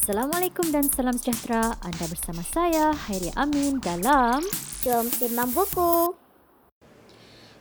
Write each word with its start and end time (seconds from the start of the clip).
Assalamualaikum 0.00 0.72
dan 0.72 0.88
salam 0.88 1.12
sejahtera. 1.12 1.76
Anda 1.84 2.08
bersama 2.08 2.40
saya, 2.40 2.96
Hairi 3.04 3.36
Amin 3.36 3.84
dalam 3.84 4.40
Jom 4.80 5.04
timbang 5.12 5.52
buku. 5.52 6.16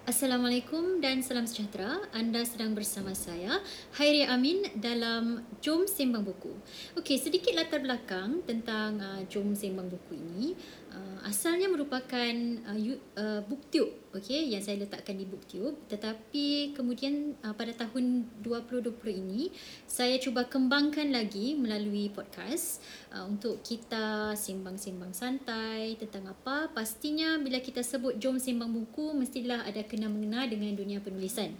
Assalamualaikum 0.10 1.04
dan 1.04 1.22
salam 1.22 1.46
sejahtera. 1.46 2.02
Anda 2.16 2.42
sedang 2.42 2.74
bersama 2.74 3.14
saya, 3.14 3.62
Hairi 3.94 4.26
Amin 4.26 4.66
dalam 4.74 5.46
Jom 5.62 5.86
Sembang 5.86 6.26
Buku. 6.26 6.50
Okey, 6.98 7.22
sedikit 7.22 7.54
latar 7.54 7.78
belakang 7.78 8.42
tentang 8.42 8.98
uh, 8.98 9.22
Jom 9.30 9.54
Sembang 9.54 9.86
Buku 9.86 10.18
ini. 10.18 10.58
Uh, 10.90 11.22
asalnya 11.22 11.70
merupakan 11.70 12.34
uh, 12.66 12.80
uh, 13.14 13.46
booktube 13.46 13.94
okey 14.18 14.50
yang 14.50 14.58
saya 14.66 14.82
letakkan 14.82 15.14
di 15.14 15.22
booktube 15.22 15.78
tetapi 15.86 16.74
kemudian 16.74 17.38
uh, 17.46 17.54
pada 17.54 17.78
tahun 17.78 18.26
2020 18.42 18.98
ini 19.22 19.54
saya 19.86 20.18
cuba 20.18 20.50
kembangkan 20.50 21.14
lagi 21.14 21.54
melalui 21.54 22.10
podcast 22.10 22.82
uh, 23.14 23.22
untuk 23.30 23.62
kita 23.62 24.34
sembang-sembang 24.34 25.14
santai 25.14 25.94
tentang 26.02 26.34
apa. 26.34 26.74
Pastinya 26.74 27.38
bila 27.38 27.62
kita 27.62 27.86
sebut 27.86 28.18
jom 28.18 28.42
sembang 28.42 28.74
buku 28.74 29.14
mestilah 29.14 29.70
ada 29.70 29.86
kena 29.86 30.10
mengena 30.10 30.50
dengan 30.50 30.74
dunia 30.74 30.98
penulisan. 31.06 31.54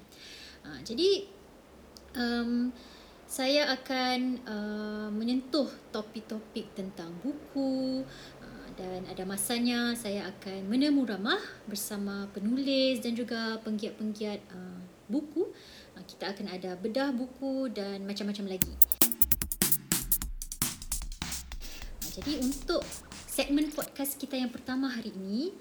Uh, 0.66 0.82
jadi 0.82 1.30
um, 2.18 2.74
saya 3.30 3.70
akan 3.78 4.42
uh, 4.42 5.08
menyentuh 5.14 5.70
topik-topik 5.94 6.74
tentang 6.74 7.14
buku, 7.22 8.02
dan 8.80 9.04
ada 9.12 9.28
masanya 9.28 9.92
saya 10.00 10.32
akan 10.32 10.72
menemu 10.72 11.04
ramah 11.04 11.44
bersama 11.68 12.32
penulis 12.32 13.04
dan 13.04 13.12
juga 13.12 13.60
penggiat-penggiat 13.68 14.40
uh, 14.56 14.80
buku. 15.12 15.52
Uh, 16.00 16.04
kita 16.08 16.32
akan 16.32 16.48
ada 16.48 16.80
bedah 16.80 17.12
buku 17.12 17.68
dan 17.76 18.08
macam-macam 18.08 18.56
lagi. 18.56 18.72
Uh, 22.00 22.08
jadi 22.16 22.40
untuk 22.40 22.80
segmen 23.28 23.68
podcast 23.76 24.16
kita 24.16 24.40
yang 24.40 24.48
pertama 24.48 24.88
hari 24.88 25.12
ini, 25.12 25.52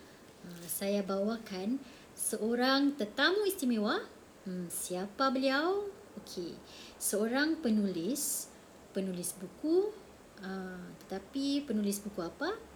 uh, 0.47 0.67
saya 0.71 1.03
bawakan 1.03 1.83
seorang 2.15 2.95
tetamu 2.95 3.51
istimewa. 3.51 3.99
Hmm, 4.47 4.71
siapa 4.71 5.27
beliau? 5.35 5.91
Okey, 6.23 6.55
seorang 7.03 7.59
penulis, 7.59 8.47
penulis 8.95 9.35
buku. 9.35 9.91
Uh, 10.39 10.87
tetapi 11.03 11.67
penulis 11.67 11.99
buku 11.99 12.23
apa? 12.23 12.68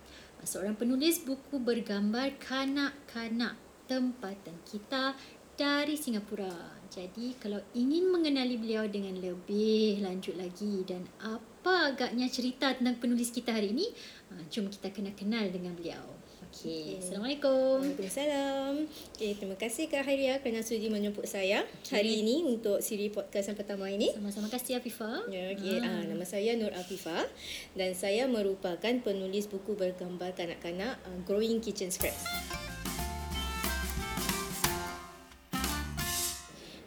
Seorang 0.42 0.74
penulis 0.74 1.22
buku 1.22 1.62
bergambar 1.62 2.34
kanak-kanak 2.42 3.54
tempatan 3.86 4.58
kita 4.66 5.14
dari 5.54 5.94
Singapura. 5.94 6.82
Jadi 6.92 7.40
kalau 7.40 7.62
ingin 7.72 8.12
mengenali 8.12 8.60
beliau 8.60 8.84
dengan 8.84 9.16
lebih 9.16 10.04
lanjut 10.04 10.36
lagi 10.36 10.84
dan 10.84 11.08
apa 11.24 11.94
agaknya 11.94 12.28
cerita 12.28 12.76
tentang 12.76 13.00
penulis 13.00 13.32
kita 13.32 13.54
hari 13.54 13.72
ini, 13.72 13.88
ah, 14.34 14.44
jom 14.52 14.68
kita 14.68 14.92
kena 14.92 15.16
kenal 15.16 15.48
dengan 15.48 15.72
beliau. 15.72 16.04
Okey, 16.52 16.68
okay. 16.68 16.88
Assalamualaikum. 17.00 17.80
Waalaikumsalam. 17.80 18.84
Okay, 19.16 19.32
terima 19.40 19.56
kasih 19.56 19.88
Kak 19.88 20.04
Hairia 20.04 20.36
kerana 20.44 20.60
sudi 20.60 20.92
menjemput 20.92 21.24
saya 21.24 21.64
okay. 21.64 21.96
hari 21.96 22.20
ini 22.20 22.44
untuk 22.44 22.84
siri 22.84 23.08
podcast 23.08 23.48
yang 23.48 23.56
pertama 23.56 23.88
ini. 23.88 24.12
Sama-sama 24.12 24.52
kasih 24.52 24.76
Afifah. 24.76 25.32
Ya, 25.32 25.56
okay. 25.56 25.80
ah. 25.80 25.88
ah, 25.88 26.02
nama 26.04 26.28
saya 26.28 26.52
Nur 26.60 26.76
Afifah 26.76 27.24
dan 27.72 27.96
saya 27.96 28.28
merupakan 28.28 28.92
penulis 29.00 29.48
buku 29.48 29.80
bergambar 29.80 30.36
kanak-kanak 30.36 31.00
uh, 31.08 31.18
Growing 31.24 31.64
Kitchen 31.64 31.88
Scraps. 31.88 32.20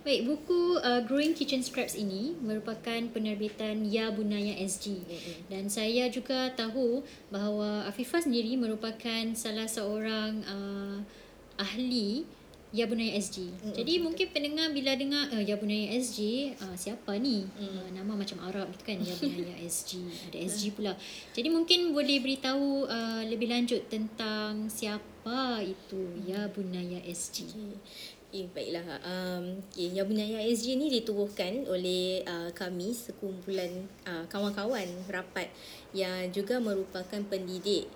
Baik, 0.06 0.22
buku 0.22 0.78
uh, 0.86 1.02
Growing 1.10 1.34
Kitchen 1.34 1.66
Scraps 1.66 1.98
ini 1.98 2.38
merupakan 2.38 3.02
penerbitan 3.10 3.90
Ya 3.90 4.14
Bunaya 4.14 4.54
SG. 4.54 5.02
Mm-hmm. 5.02 5.50
Dan 5.50 5.66
saya 5.66 6.06
juga 6.14 6.54
tahu 6.54 7.02
bahawa 7.34 7.90
Afifah 7.90 8.22
sendiri 8.22 8.54
merupakan 8.54 9.26
salah 9.34 9.66
seorang 9.66 10.46
uh, 10.46 11.02
ahli 11.58 12.22
Ya 12.70 12.86
Bunaya 12.86 13.18
SG. 13.18 13.50
Mm-hmm. 13.50 13.74
Jadi 13.82 13.94
mungkin 13.98 14.28
pendengar 14.30 14.70
bila 14.78 14.94
dengar 14.94 15.26
uh, 15.34 15.42
Ya 15.42 15.58
Bunaya 15.58 15.98
SG, 15.98 16.54
uh, 16.54 16.78
siapa 16.78 17.18
ni? 17.18 17.50
Mm. 17.58 17.66
Uh, 17.66 17.88
nama 17.98 18.14
macam 18.14 18.38
Arab 18.46 18.70
gitu 18.78 18.86
kan, 18.86 19.02
Ya 19.02 19.16
Bunaya 19.26 19.58
SG. 19.66 20.06
Ada 20.30 20.38
SG 20.38 20.78
pula. 20.78 20.94
Jadi 21.34 21.50
mungkin 21.50 21.98
boleh 21.98 22.22
beritahu 22.22 22.86
uh, 22.86 23.26
lebih 23.26 23.50
lanjut 23.50 23.82
tentang 23.90 24.70
siapa 24.70 25.66
itu 25.66 26.14
Ya 26.30 26.46
Bunaya 26.54 27.02
SG. 27.10 27.50
Okay. 27.50 27.74
Okay, 28.36 28.52
baiklah. 28.52 29.00
Um, 29.08 29.64
okay, 29.72 29.96
Yang 29.96 30.12
Bunaya 30.12 30.44
SG 30.44 30.76
ni 30.76 30.92
ditubuhkan 30.92 31.64
oleh 31.72 32.20
uh, 32.28 32.52
kami 32.52 32.92
sekumpulan 32.92 33.88
uh, 34.04 34.28
kawan-kawan 34.28 34.84
rapat 35.08 35.48
yang 35.96 36.28
juga 36.36 36.60
merupakan 36.60 37.24
pendidik. 37.32 37.88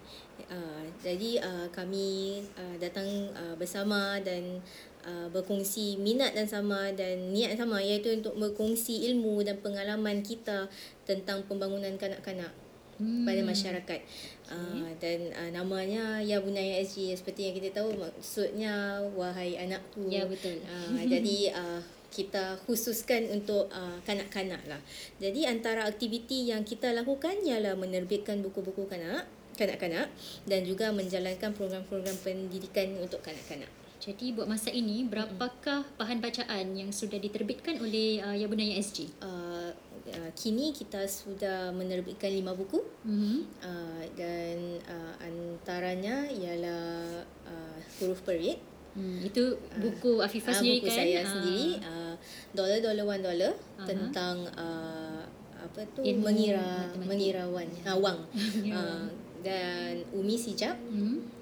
Uh, 0.47 0.87
jadi 1.03 1.43
uh, 1.43 1.67
kami 1.75 2.39
uh, 2.55 2.79
datang 2.79 3.03
uh, 3.35 3.59
bersama 3.59 4.23
dan 4.23 4.63
uh, 5.03 5.27
berkongsi 5.27 5.99
minat 5.99 6.31
dan 6.31 6.47
sama 6.47 6.95
dan 6.95 7.35
niat 7.35 7.59
sama 7.59 7.83
iaitu 7.83 8.15
untuk 8.15 8.39
berkongsi 8.39 9.11
ilmu 9.11 9.43
dan 9.43 9.59
pengalaman 9.59 10.23
kita 10.23 10.71
tentang 11.03 11.43
pembangunan 11.51 11.99
kanak-kanak 11.99 12.55
hmm. 12.99 13.25
pada 13.25 13.41
masyarakat. 13.41 13.99
Okay. 13.99 14.49
Uh, 14.49 14.89
dan 14.97 15.19
uh, 15.33 15.49
namanya 15.53 16.19
Ya 16.21 16.41
Bunaya 16.41 16.81
SG 16.81 17.13
seperti 17.13 17.49
yang 17.49 17.55
kita 17.57 17.81
tahu 17.81 17.95
maksudnya 17.97 19.01
wahai 19.15 19.57
anakku. 19.57 20.05
Ya 20.11 20.27
betul. 20.27 20.61
Uh, 20.67 21.01
jadi 21.07 21.55
uh, 21.55 21.81
kita 22.09 22.57
khususkan 22.65 23.29
untuk 23.29 23.69
uh, 23.69 23.97
kanak-kanak 24.03 24.61
lah. 24.65 24.81
Jadi 25.21 25.45
antara 25.45 25.85
aktiviti 25.85 26.49
yang 26.49 26.65
kita 26.65 26.91
lakukan 26.93 27.39
ialah 27.45 27.77
menerbitkan 27.77 28.41
buku-buku 28.41 28.89
kanak 28.89 29.25
kanak-kanak 29.59 30.07
dan 30.47 30.63
juga 30.63 30.87
menjalankan 30.95 31.51
program-program 31.51 32.15
pendidikan 32.23 32.95
untuk 33.03 33.19
kanak-kanak. 33.19 33.67
Jadi 33.99 34.31
buat 34.31 34.47
masa 34.47 34.71
ini 34.71 35.03
berapakah 35.03 35.83
bahan 35.99 36.23
bacaan 36.23 36.71
yang 36.71 36.95
sudah 36.95 37.19
diterbitkan 37.19 37.83
oleh 37.83 38.23
uh, 38.23 38.31
Ya 38.31 38.47
Bunaya 38.47 38.79
SG? 38.79 39.11
Uh, 39.19 39.75
uh, 40.15 40.31
kini 40.33 40.71
kita 40.73 41.05
sudah 41.05 41.71
menerbitkan 41.73 42.31
lima 42.31 42.53
buku 42.53 42.81
mm-hmm. 43.05 43.39
uh, 43.61 44.03
dan 44.17 44.79
uh, 44.89 45.13
antaranya 45.21 46.27
ialah 46.29 47.23
uh, 47.47 47.77
huruf 47.99 48.21
perit 48.25 48.59
Hmm, 48.89 49.21
itu 49.21 49.53
buku 49.77 50.17
uh, 50.17 50.25
Afifah 50.25 50.49
sendiri 50.49 50.81
buku 50.81 50.89
kan? 50.89 50.97
saya 50.97 51.21
uh. 51.21 51.29
sendiri 51.29 51.77
uh, 51.85 52.13
dollar 52.57 52.81
dollar 52.81 53.05
one 53.05 53.21
dollar 53.21 53.53
uh-huh. 53.53 53.85
tentang 53.85 54.49
uh, 54.57 55.21
apa 55.61 55.81
tu 55.93 56.01
Ilmu 56.01 56.25
mengira 56.25 56.89
matematik. 56.89 57.05
mengirawan 57.05 57.67
uh, 57.85 57.97
wang 58.01 58.19
uh, 58.73 59.05
dan 59.45 59.93
Umi 60.09 60.33
Sijab 60.33 60.73
mm-hmm 60.89 61.38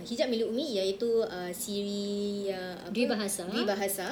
uh, 0.00 0.08
hijab 0.08 0.32
milik 0.32 0.48
Umi 0.48 0.80
iaitu 0.80 1.20
uh, 1.20 1.52
siri 1.52 2.48
uh, 2.48 2.80
apa? 2.80 2.92
Dua 2.96 3.06
bahasa. 3.12 3.42
Dua 3.52 3.64
bahasa. 3.68 4.06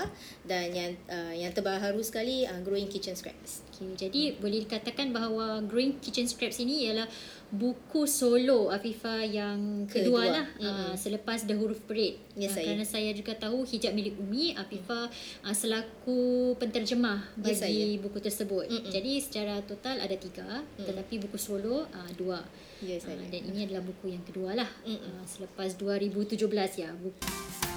Dan 0.44 0.68
yang 0.76 0.92
uh, 1.08 1.32
yang 1.32 1.52
terbaru 1.56 2.04
sekali 2.04 2.44
uh, 2.44 2.60
growing 2.60 2.92
kitchen 2.92 3.16
scraps. 3.16 3.64
Okay, 3.72 3.88
jadi 3.96 4.22
hmm. 4.36 4.44
boleh 4.44 4.58
dikatakan 4.68 5.10
bahawa 5.10 5.64
growing 5.64 5.96
kitchen 6.04 6.28
scraps 6.28 6.60
ini 6.60 6.90
ialah 6.90 7.08
buku 7.48 8.04
solo 8.04 8.68
Afifa 8.68 9.24
yang 9.24 9.88
kedua, 9.88 10.28
kedua. 10.28 10.34
lah. 10.36 10.46
Mm-hmm. 10.60 10.86
uh, 10.92 10.94
selepas 10.96 11.38
The 11.48 11.54
Huruf 11.56 11.80
Parade. 11.88 12.20
Yes, 12.36 12.52
uh, 12.52 12.60
kerana 12.60 12.84
saya 12.84 13.10
juga 13.16 13.32
tahu 13.36 13.64
hijab 13.64 13.96
milik 13.96 14.20
Umi 14.20 14.52
Afifa 14.52 15.08
uh, 15.44 15.54
selaku 15.56 16.52
penterjemah 16.60 17.40
bagi 17.40 17.96
yes, 17.96 18.00
buku 18.04 18.18
tersebut. 18.20 18.68
Mm-hmm. 18.68 18.92
jadi 18.92 19.12
secara 19.24 19.54
total 19.64 19.96
ada 20.04 20.16
tiga 20.16 20.60
mm-hmm. 20.60 20.84
tetapi 20.84 21.14
buku 21.24 21.38
solo 21.40 21.88
uh, 21.88 22.10
dua. 22.20 22.44
Yes, 22.84 23.08
uh, 23.08 23.16
dan 23.16 23.42
ini 23.42 23.64
adalah 23.64 23.82
buku 23.82 24.12
yang 24.12 24.24
kedua 24.28 24.52
lah. 24.52 24.68
Uh, 24.84 25.24
selepas 25.24 25.72
2017 25.80 26.44
ya. 26.84 26.92
Buku 26.94 27.67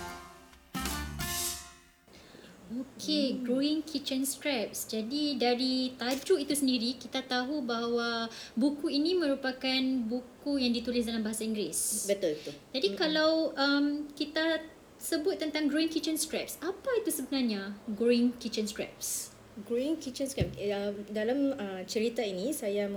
Okay, 2.72 3.36
hmm. 3.36 3.44
growing 3.44 3.80
kitchen 3.84 4.24
scraps. 4.24 4.88
Jadi 4.88 5.36
dari 5.36 5.92
tajuk 6.00 6.40
itu 6.40 6.56
sendiri 6.56 6.96
kita 6.96 7.20
tahu 7.26 7.59
bahawa 7.59 8.31
buku 8.56 8.88
ini 8.88 9.18
merupakan 9.19 9.81
buku 10.07 10.62
yang 10.62 10.72
ditulis 10.72 11.04
dalam 11.04 11.19
bahasa 11.19 11.44
Inggeris. 11.44 12.07
Betul 12.07 12.40
betul. 12.40 12.56
Jadi 12.72 12.88
hmm. 12.94 12.98
kalau 12.98 13.51
um, 13.60 14.07
kita 14.16 14.63
sebut 15.01 15.42
tentang 15.42 15.68
growing 15.68 15.90
kitchen 15.90 16.16
scraps, 16.16 16.62
apa 16.62 16.90
itu 17.01 17.12
sebenarnya 17.12 17.75
growing 17.92 18.31
kitchen 18.40 18.69
scraps? 18.69 19.31
Growing 19.68 20.00
Kitchen 20.00 20.31
uh, 20.31 20.95
dalam 21.12 21.51
uh, 21.59 21.83
cerita 21.83 22.24
ini 22.24 22.56
saya 22.56 22.88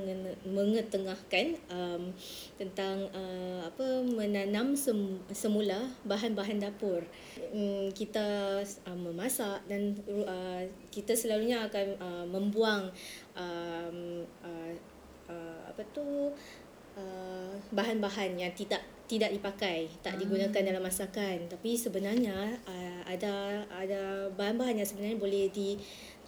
mengetengahkan 0.46 1.58
um, 1.66 2.14
tentang 2.54 3.10
uh, 3.10 3.66
apa 3.66 4.06
menanam 4.06 4.78
sem- 4.78 5.18
semula 5.34 5.90
bahan-bahan 6.06 6.62
dapur. 6.62 7.02
Um, 7.50 7.90
kita 7.90 8.62
uh, 8.62 8.94
memasak 8.94 9.66
dan 9.66 9.98
uh, 10.06 10.62
kita 10.94 11.18
selalunya 11.18 11.66
akan 11.66 11.86
uh, 11.98 12.26
membuang 12.30 12.86
um, 13.34 14.22
uh, 14.46 14.72
uh, 15.26 15.60
apa 15.66 15.82
tu 15.90 16.30
uh, 16.94 17.54
bahan-bahan 17.74 18.38
yang 18.38 18.54
tidak 18.54 18.80
tidak 19.04 19.36
dipakai, 19.36 19.92
tak 20.00 20.16
digunakan 20.16 20.56
hmm. 20.56 20.70
dalam 20.70 20.80
masakan. 20.80 21.44
Tapi 21.50 21.76
sebenarnya 21.76 22.56
uh, 22.64 23.00
ada 23.04 23.60
ada 23.68 24.32
bahan-bahan 24.32 24.80
yang 24.80 24.88
sebenarnya 24.88 25.18
boleh 25.20 25.44
di 25.52 25.76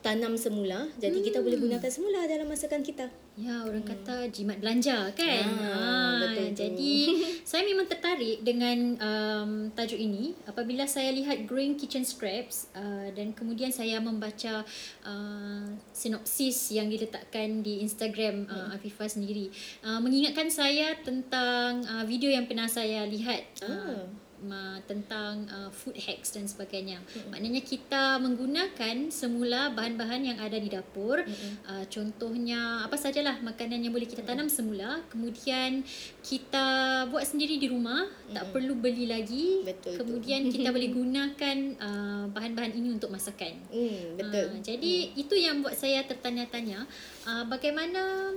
tanam 0.06 0.38
semula. 0.38 0.86
Jadi 1.02 1.18
kita 1.18 1.42
boleh 1.42 1.58
gunakan 1.58 1.90
semula 1.90 2.30
dalam 2.30 2.46
masakan 2.46 2.86
kita. 2.86 3.10
Ya, 3.34 3.66
orang 3.66 3.82
hmm. 3.82 3.90
kata 3.90 4.30
jimat 4.30 4.62
belanja 4.62 5.10
kan. 5.18 5.44
Ah, 5.66 6.22
betul 6.22 6.54
tu. 6.54 6.62
Jadi 6.62 6.94
saya 7.50 7.66
memang 7.66 7.90
tertarik 7.90 8.46
dengan 8.46 8.94
um, 9.02 9.50
tajuk 9.74 9.98
ini 9.98 10.38
apabila 10.46 10.86
saya 10.86 11.10
lihat 11.10 11.50
growing 11.50 11.74
kitchen 11.74 12.06
scraps 12.06 12.70
uh, 12.78 13.10
dan 13.18 13.34
kemudian 13.34 13.74
saya 13.74 13.98
membaca 13.98 14.62
uh, 15.02 15.66
sinopsis 15.90 16.70
yang 16.70 16.86
diletakkan 16.86 17.66
di 17.66 17.82
Instagram 17.82 18.46
uh, 18.46 18.78
Afifah 18.78 19.10
sendiri. 19.10 19.50
Uh, 19.82 19.98
mengingatkan 19.98 20.46
saya 20.46 20.94
tentang 21.02 21.82
uh, 21.82 22.06
video 22.06 22.30
yang 22.30 22.46
pernah 22.46 22.70
saya 22.70 23.02
lihat 23.10 23.42
uh, 23.66 24.06
Ma- 24.44 24.78
tentang 24.84 25.48
uh, 25.48 25.72
food 25.72 25.96
hacks 25.96 26.36
dan 26.36 26.44
sebagainya. 26.44 27.00
Mm-hmm. 27.00 27.28
Maknanya 27.32 27.62
kita 27.64 28.02
menggunakan 28.20 28.96
semula 29.08 29.72
bahan-bahan 29.72 30.22
yang 30.28 30.38
ada 30.38 30.60
di 30.60 30.68
dapur. 30.68 31.24
Mm-hmm. 31.24 31.52
Uh, 31.64 31.84
contohnya 31.88 32.60
apa 32.84 33.00
sajalah 33.00 33.40
makanan 33.40 33.80
yang 33.80 33.96
boleh 33.96 34.04
kita 34.04 34.20
tanam 34.20 34.52
semula, 34.52 35.00
kemudian 35.08 35.80
kita 36.20 36.66
buat 37.08 37.24
sendiri 37.24 37.56
di 37.56 37.72
rumah, 37.72 38.04
mm-hmm. 38.04 38.34
tak 38.36 38.44
perlu 38.52 38.76
beli 38.76 39.08
lagi. 39.08 39.64
Betul 39.64 39.96
tu. 39.96 40.04
kemudian 40.04 40.48
kita 40.54 40.68
boleh 40.68 40.90
gunakan 40.92 41.56
uh, 41.80 42.24
bahan-bahan 42.30 42.72
ini 42.76 42.88
untuk 42.92 43.08
masakan. 43.08 43.56
Hmm, 43.72 44.20
betul. 44.20 44.46
Uh, 44.52 44.60
jadi 44.60 44.94
hmm. 45.10 45.22
itu 45.22 45.34
yang 45.34 45.64
buat 45.64 45.76
saya 45.76 46.04
tertanya-tanya 46.04 46.84
uh, 47.24 47.44
bagaimana 47.48 48.34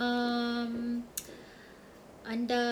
um, 0.00 1.02
anda 2.26 2.62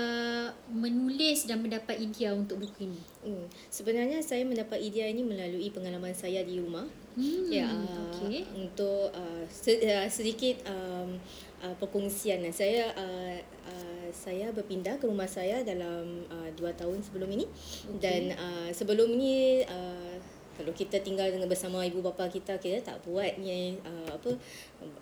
menulis 0.67 1.47
dan 1.47 1.63
mendapat 1.63 1.97
idea 2.03 2.35
untuk 2.35 2.59
buku 2.59 2.91
ini. 2.91 3.03
Hmm. 3.23 3.47
Sebenarnya 3.71 4.19
saya 4.21 4.43
mendapat 4.43 4.83
idea 4.83 5.07
ini 5.07 5.23
melalui 5.23 5.71
pengalaman 5.71 6.13
saya 6.13 6.43
di 6.43 6.59
rumah. 6.59 6.85
Hmm, 7.15 7.47
ya, 7.47 7.71
uh, 7.71 8.11
okey. 8.27 8.43
untuk 8.59 9.15
uh, 9.15 9.47
se- 9.47 9.79
sedikit 10.11 10.67
um, 10.67 11.15
uh, 11.63 11.75
perkongsian. 11.79 12.43
Saya 12.51 12.91
uh, 12.99 13.39
uh, 13.71 14.09
saya 14.11 14.51
berpindah 14.51 14.99
ke 14.99 15.07
rumah 15.07 15.31
saya 15.31 15.63
dalam 15.63 16.27
uh, 16.27 16.51
dua 16.55 16.71
tahun 16.75 17.03
sebelum 17.03 17.31
ini 17.35 17.47
Okey. 17.47 17.99
dan 17.99 18.23
uh, 18.35 18.71
sebelum 18.71 19.11
ini 19.15 19.63
uh, 19.67 20.14
kalau 20.55 20.73
kita 20.75 21.03
tinggal 21.03 21.27
dengan 21.31 21.51
bersama 21.51 21.83
ibu 21.83 21.99
bapa 22.01 22.31
kita 22.31 22.57
kita 22.63 22.81
tak 22.83 23.03
buat 23.03 23.39
ni 23.43 23.79
uh, 23.83 24.15
apa 24.15 24.31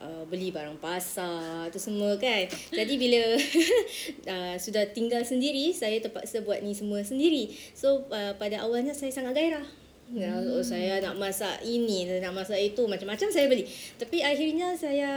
uh, 0.01 0.23
beli 0.27 0.49
barang 0.49 0.81
pasar 0.81 1.69
tu 1.69 1.79
semua 1.79 2.17
kan. 2.17 2.49
Jadi 2.73 2.95
bila 2.97 3.21
uh, 4.33 4.55
sudah 4.57 4.89
tinggal 4.91 5.21
sendiri 5.23 5.73
saya 5.77 6.01
terpaksa 6.01 6.41
buat 6.43 6.65
ni 6.65 6.73
semua 6.73 7.05
sendiri. 7.05 7.53
So 7.77 8.09
uh, 8.09 8.33
pada 8.41 8.65
awalnya 8.65 8.97
saya 8.97 9.13
sangat 9.13 9.37
gairah. 9.37 9.65
Ya, 10.13 10.29
oh, 10.37 10.61
saya 10.61 11.01
nak 11.01 11.17
masak 11.17 11.65
ini, 11.65 12.05
nak 12.21 12.37
masak 12.37 12.61
itu, 12.61 12.85
macam-macam 12.85 13.33
saya 13.33 13.49
beli. 13.49 13.65
Tapi 13.97 14.21
akhirnya 14.21 14.77
saya 14.77 15.09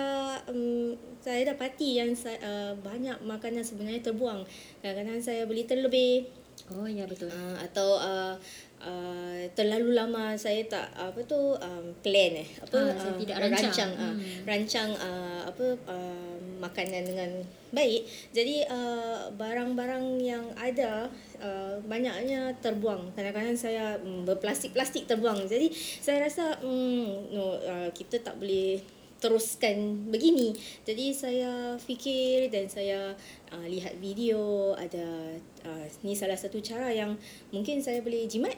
um, 0.47 0.95
saya 1.19 1.51
dapati 1.51 1.99
yang 1.99 2.15
saya, 2.15 2.39
uh, 2.39 2.71
banyak 2.79 3.19
makanan 3.27 3.59
sebenarnya 3.59 3.99
terbuang. 3.99 4.47
Kadang-kadang 4.79 5.19
saya 5.19 5.43
beli 5.43 5.67
terlebih 5.67 6.31
Oh 6.71 6.87
ya 6.89 7.05
betul. 7.05 7.29
uh, 7.29 7.55
atau 7.61 7.99
uh, 7.99 8.33
uh, 8.85 9.41
terlalu 9.57 9.97
lama 9.97 10.37
saya 10.37 10.61
tak 10.65 10.87
apa 10.93 11.17
tu 11.25 11.37
um, 11.57 11.85
plan 11.99 12.31
eh 12.37 12.49
apa 12.61 12.77
Ah, 12.77 12.93
saya 12.95 13.13
tidak 13.17 13.35
rancang. 13.41 13.61
rancang 13.65 13.91
uh, 13.97 14.13
Hmm. 14.15 14.43
rancang 14.45 14.91
uh, 14.95 15.41
apa 15.49 15.65
uh, 15.89 16.35
makanan 16.61 17.03
dengan 17.03 17.29
baik 17.73 18.05
jadi 18.31 18.63
uh, 18.71 19.27
barang-barang 19.35 20.21
yang 20.23 20.45
ada 20.55 21.11
uh, 21.41 21.75
banyaknya 21.83 22.55
terbuang 22.63 23.11
kadang-kadang 23.11 23.57
saya 23.57 23.97
um, 23.99 24.23
berplastik-plastik 24.23 25.03
terbuang 25.05 25.43
jadi 25.45 25.67
saya 25.99 26.25
rasa 26.25 26.61
um, 26.63 27.27
no 27.33 27.57
uh, 27.59 27.89
kita 27.91 28.21
tak 28.21 28.37
boleh 28.39 28.79
teruskan 29.15 30.05
begini. 30.11 30.53
Jadi 30.85 31.09
saya 31.09 31.79
fikir 31.79 32.51
dan 32.51 32.67
saya 32.69 33.15
uh, 33.49 33.65
lihat 33.65 33.97
video 33.97 34.75
ada 34.77 35.33
uh, 35.65 35.85
ni 36.03 36.13
salah 36.13 36.35
satu 36.37 36.59
cara 36.61 36.91
yang 36.93 37.15
mungkin 37.49 37.81
saya 37.81 38.03
boleh 38.05 38.27
jimat. 38.29 38.53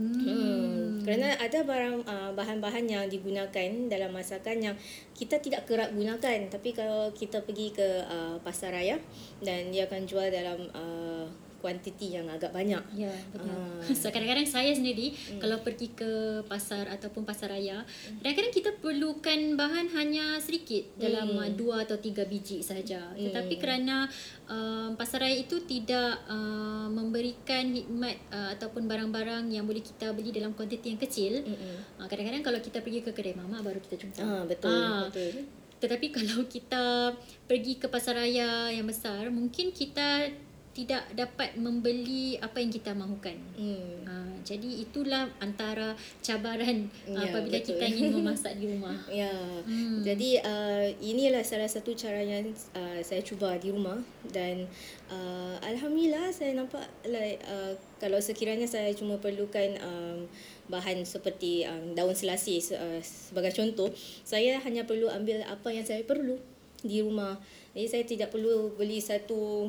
Hmm. 0.00 1.04
Kerana 1.04 1.36
ada 1.36 1.68
barang 1.68 2.08
uh, 2.08 2.30
bahan-bahan 2.32 2.88
yang 2.88 3.04
digunakan 3.12 3.68
dalam 3.92 4.08
masakan 4.08 4.72
yang 4.72 4.76
kita 5.12 5.36
tidak 5.36 5.68
kerap 5.68 5.92
gunakan 5.92 6.48
tapi 6.48 6.72
kalau 6.72 7.12
kita 7.12 7.44
pergi 7.44 7.76
ke 7.76 7.88
uh, 8.08 8.40
pasar 8.40 8.72
raya 8.72 8.96
dan 9.44 9.68
dia 9.68 9.84
akan 9.84 10.08
jual 10.08 10.32
dalam 10.32 10.64
uh, 10.72 11.28
kuantiti 11.62 12.18
yang 12.18 12.26
agak 12.26 12.50
banyak. 12.50 12.82
Ya, 12.98 13.14
betul. 13.30 13.54
Ah. 13.54 13.94
So, 14.02 14.10
kadang-kadang 14.10 14.48
saya 14.50 14.74
sendiri 14.74 15.14
hmm. 15.14 15.38
kalau 15.38 15.62
pergi 15.62 15.94
ke 15.94 16.42
pasar 16.50 16.90
ataupun 16.90 17.22
pasar 17.22 17.54
raya, 17.54 17.86
kadang-kadang 18.18 18.50
kita 18.50 18.70
perlukan 18.82 19.54
bahan 19.54 19.86
hanya 19.94 20.42
sedikit 20.42 20.82
dalam 20.98 21.22
Hmm. 21.22 21.38
uh, 21.38 21.50
dua 21.54 21.86
atau 21.86 21.94
tiga 21.96 22.26
biji 22.26 22.58
sahaja. 22.66 23.14
Tetapi 23.14 23.62
kerana 23.62 24.10
uh, 24.50 24.90
pasar 24.98 25.22
raya 25.22 25.38
itu 25.38 25.62
tidak 25.62 26.18
uh, 26.26 26.90
memberikan 26.90 27.70
hikmat 27.70 28.18
uh, 28.34 28.50
ataupun 28.58 28.90
barang-barang 28.90 29.46
yang 29.48 29.62
boleh 29.62 29.78
kita 29.78 30.10
beli 30.10 30.34
dalam 30.34 30.50
kuantiti 30.52 30.90
yang 30.90 30.98
kecil, 30.98 31.46
Mm-mm. 31.46 32.02
uh, 32.02 32.06
kadang-kadang 32.10 32.42
kalau 32.42 32.58
kita 32.58 32.82
pergi 32.82 33.06
ke 33.06 33.14
kedai 33.14 33.38
mamak 33.38 33.62
baru 33.62 33.78
kita 33.78 34.02
jumpa. 34.02 34.18
Ah 34.18 34.42
betul 34.42 34.72
Ah, 34.72 35.06
betul. 35.06 35.46
Tetapi 35.78 36.06
kalau 36.16 36.40
kita 36.48 37.14
pergi 37.46 37.78
ke 37.78 37.86
pasar 37.86 38.18
raya 38.18 38.72
yang 38.72 38.86
besar, 38.88 39.30
mungkin 39.30 39.70
kita 39.70 40.32
tidak 40.72 41.04
dapat 41.12 41.52
membeli 41.60 42.40
apa 42.40 42.56
yang 42.56 42.72
kita 42.72 42.96
mahukan. 42.96 43.36
Hmm. 43.60 44.08
Uh, 44.08 44.32
jadi 44.40 44.80
itulah 44.80 45.28
antara 45.36 45.92
cabaran 46.24 46.88
uh, 47.04 47.20
Ya, 47.20 47.28
apabila 47.28 47.60
betul. 47.60 47.76
kita 47.76 47.84
ingin 47.92 48.08
memasak 48.16 48.56
di 48.56 48.72
rumah. 48.72 48.96
Ya. 49.12 49.28
Hmm. 49.68 50.00
Jadi 50.00 50.40
uh, 50.40 50.88
inilah 51.04 51.44
salah 51.44 51.68
satu 51.68 51.92
cara 51.92 52.24
yang 52.24 52.48
uh, 52.72 52.98
saya 53.04 53.20
cuba 53.20 53.52
di 53.60 53.68
rumah 53.68 54.00
dan 54.32 54.64
uh, 55.12 55.60
alhamdulillah 55.60 56.32
saya 56.32 56.56
nampak 56.56 56.88
like 57.04 57.36
uh, 57.44 57.76
kalau 58.00 58.16
sekiranya 58.16 58.64
saya 58.64 58.88
cuma 58.96 59.20
perlukan 59.20 59.76
um, 59.84 60.24
bahan 60.72 61.04
seperti 61.04 61.68
um, 61.68 61.92
daun 61.92 62.16
selasih 62.16 62.64
se- 62.64 62.80
uh, 62.80 62.98
sebagai 63.04 63.52
contoh, 63.52 63.92
saya 64.24 64.56
hanya 64.64 64.88
perlu 64.88 65.12
ambil 65.12 65.44
apa 65.44 65.68
yang 65.68 65.84
saya 65.84 66.00
perlu 66.08 66.40
di 66.80 67.04
rumah. 67.04 67.36
Jadi 67.76 67.86
saya 67.92 68.04
tidak 68.08 68.28
perlu 68.32 68.72
beli 68.74 68.98
satu 69.04 69.68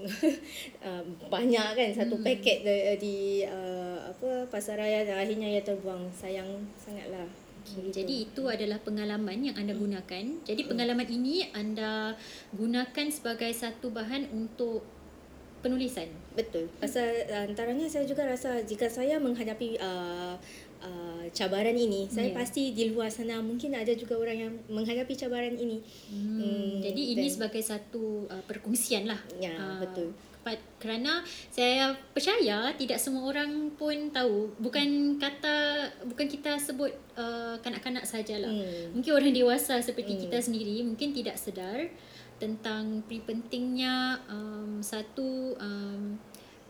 uh, 0.00 1.02
banyak 1.34 1.68
kan 1.76 1.90
satu 1.92 2.20
paket 2.20 2.62
di, 2.62 2.76
di 3.00 3.18
uh, 3.44 3.98
apa 4.12 4.48
pasar 4.52 4.80
raya 4.80 5.04
dan 5.04 5.20
akhirnya 5.20 5.48
ia 5.48 5.62
terbuang. 5.64 6.08
Sayang 6.12 6.48
sangatlah. 6.76 7.26
Okay, 7.66 7.90
jadi 7.90 8.30
itu 8.30 8.46
adalah 8.46 8.78
pengalaman 8.78 9.50
yang 9.50 9.56
anda 9.58 9.74
gunakan. 9.74 10.24
Jadi 10.46 10.62
pengalaman 10.70 11.08
ini 11.10 11.50
anda 11.50 12.14
gunakan 12.54 13.06
sebagai 13.10 13.50
satu 13.50 13.90
bahan 13.90 14.30
untuk 14.30 14.86
penulisan. 15.66 16.06
Betul. 16.38 16.70
Pasal 16.78 17.26
antaranya 17.26 17.90
saya 17.90 18.06
juga 18.06 18.22
rasa 18.22 18.62
jika 18.62 18.86
saya 18.86 19.18
menghadapi 19.18 19.82
uh, 19.82 20.38
uh, 20.78 21.24
cabaran 21.30 21.72
ini, 21.72 22.06
saya 22.06 22.28
Ya. 22.28 22.34
pasti 22.34 22.70
di 22.70 22.88
luar 22.88 23.08
sana 23.08 23.38
mungkin 23.38 23.72
ada 23.72 23.92
juga 23.92 24.14
orang 24.14 24.38
yang 24.38 24.52
menghadapi 24.66 25.12
cabaran 25.12 25.54
ini. 25.54 25.78
Hmm, 26.08 26.80
jadi 26.80 27.02
ini 27.12 27.24
dan- 27.24 27.32
sebagai 27.32 27.60
satu 27.60 28.26
uh, 28.26 28.42
perkongsian 28.42 29.04
lah. 29.04 29.20
Ya, 29.36 29.52
Ah, 29.52 29.78
betul. 29.78 30.12
kepa- 30.40 30.64
Kerana 30.76 31.20
saya 31.48 31.90
percaya 32.10 32.70
tidak 32.72 32.96
semua 32.96 33.26
orang 33.26 33.50
pun 33.72 34.08
tahu. 34.08 34.54
Bukan 34.56 34.86
kata 35.16 35.56
bukan 36.04 36.26
kita 36.26 36.54
sebut 36.56 36.88
uh, 37.14 37.58
kanak-kanak 37.58 38.04
sajalah. 38.04 38.46
Hmm. 38.46 38.94
Mungkin 38.94 39.10
orang 39.12 39.32
dewasa 39.32 39.80
seperti 39.80 40.14
Hmm. 40.14 40.22
kita 40.22 40.38
sendiri 40.38 40.80
mungkin 40.82 41.10
tidak 41.10 41.34
sedar 41.34 41.90
tentang 42.36 43.00
pentingnya 43.02 43.94
um, 44.26 44.78
satu 44.78 45.56
um, 45.56 46.14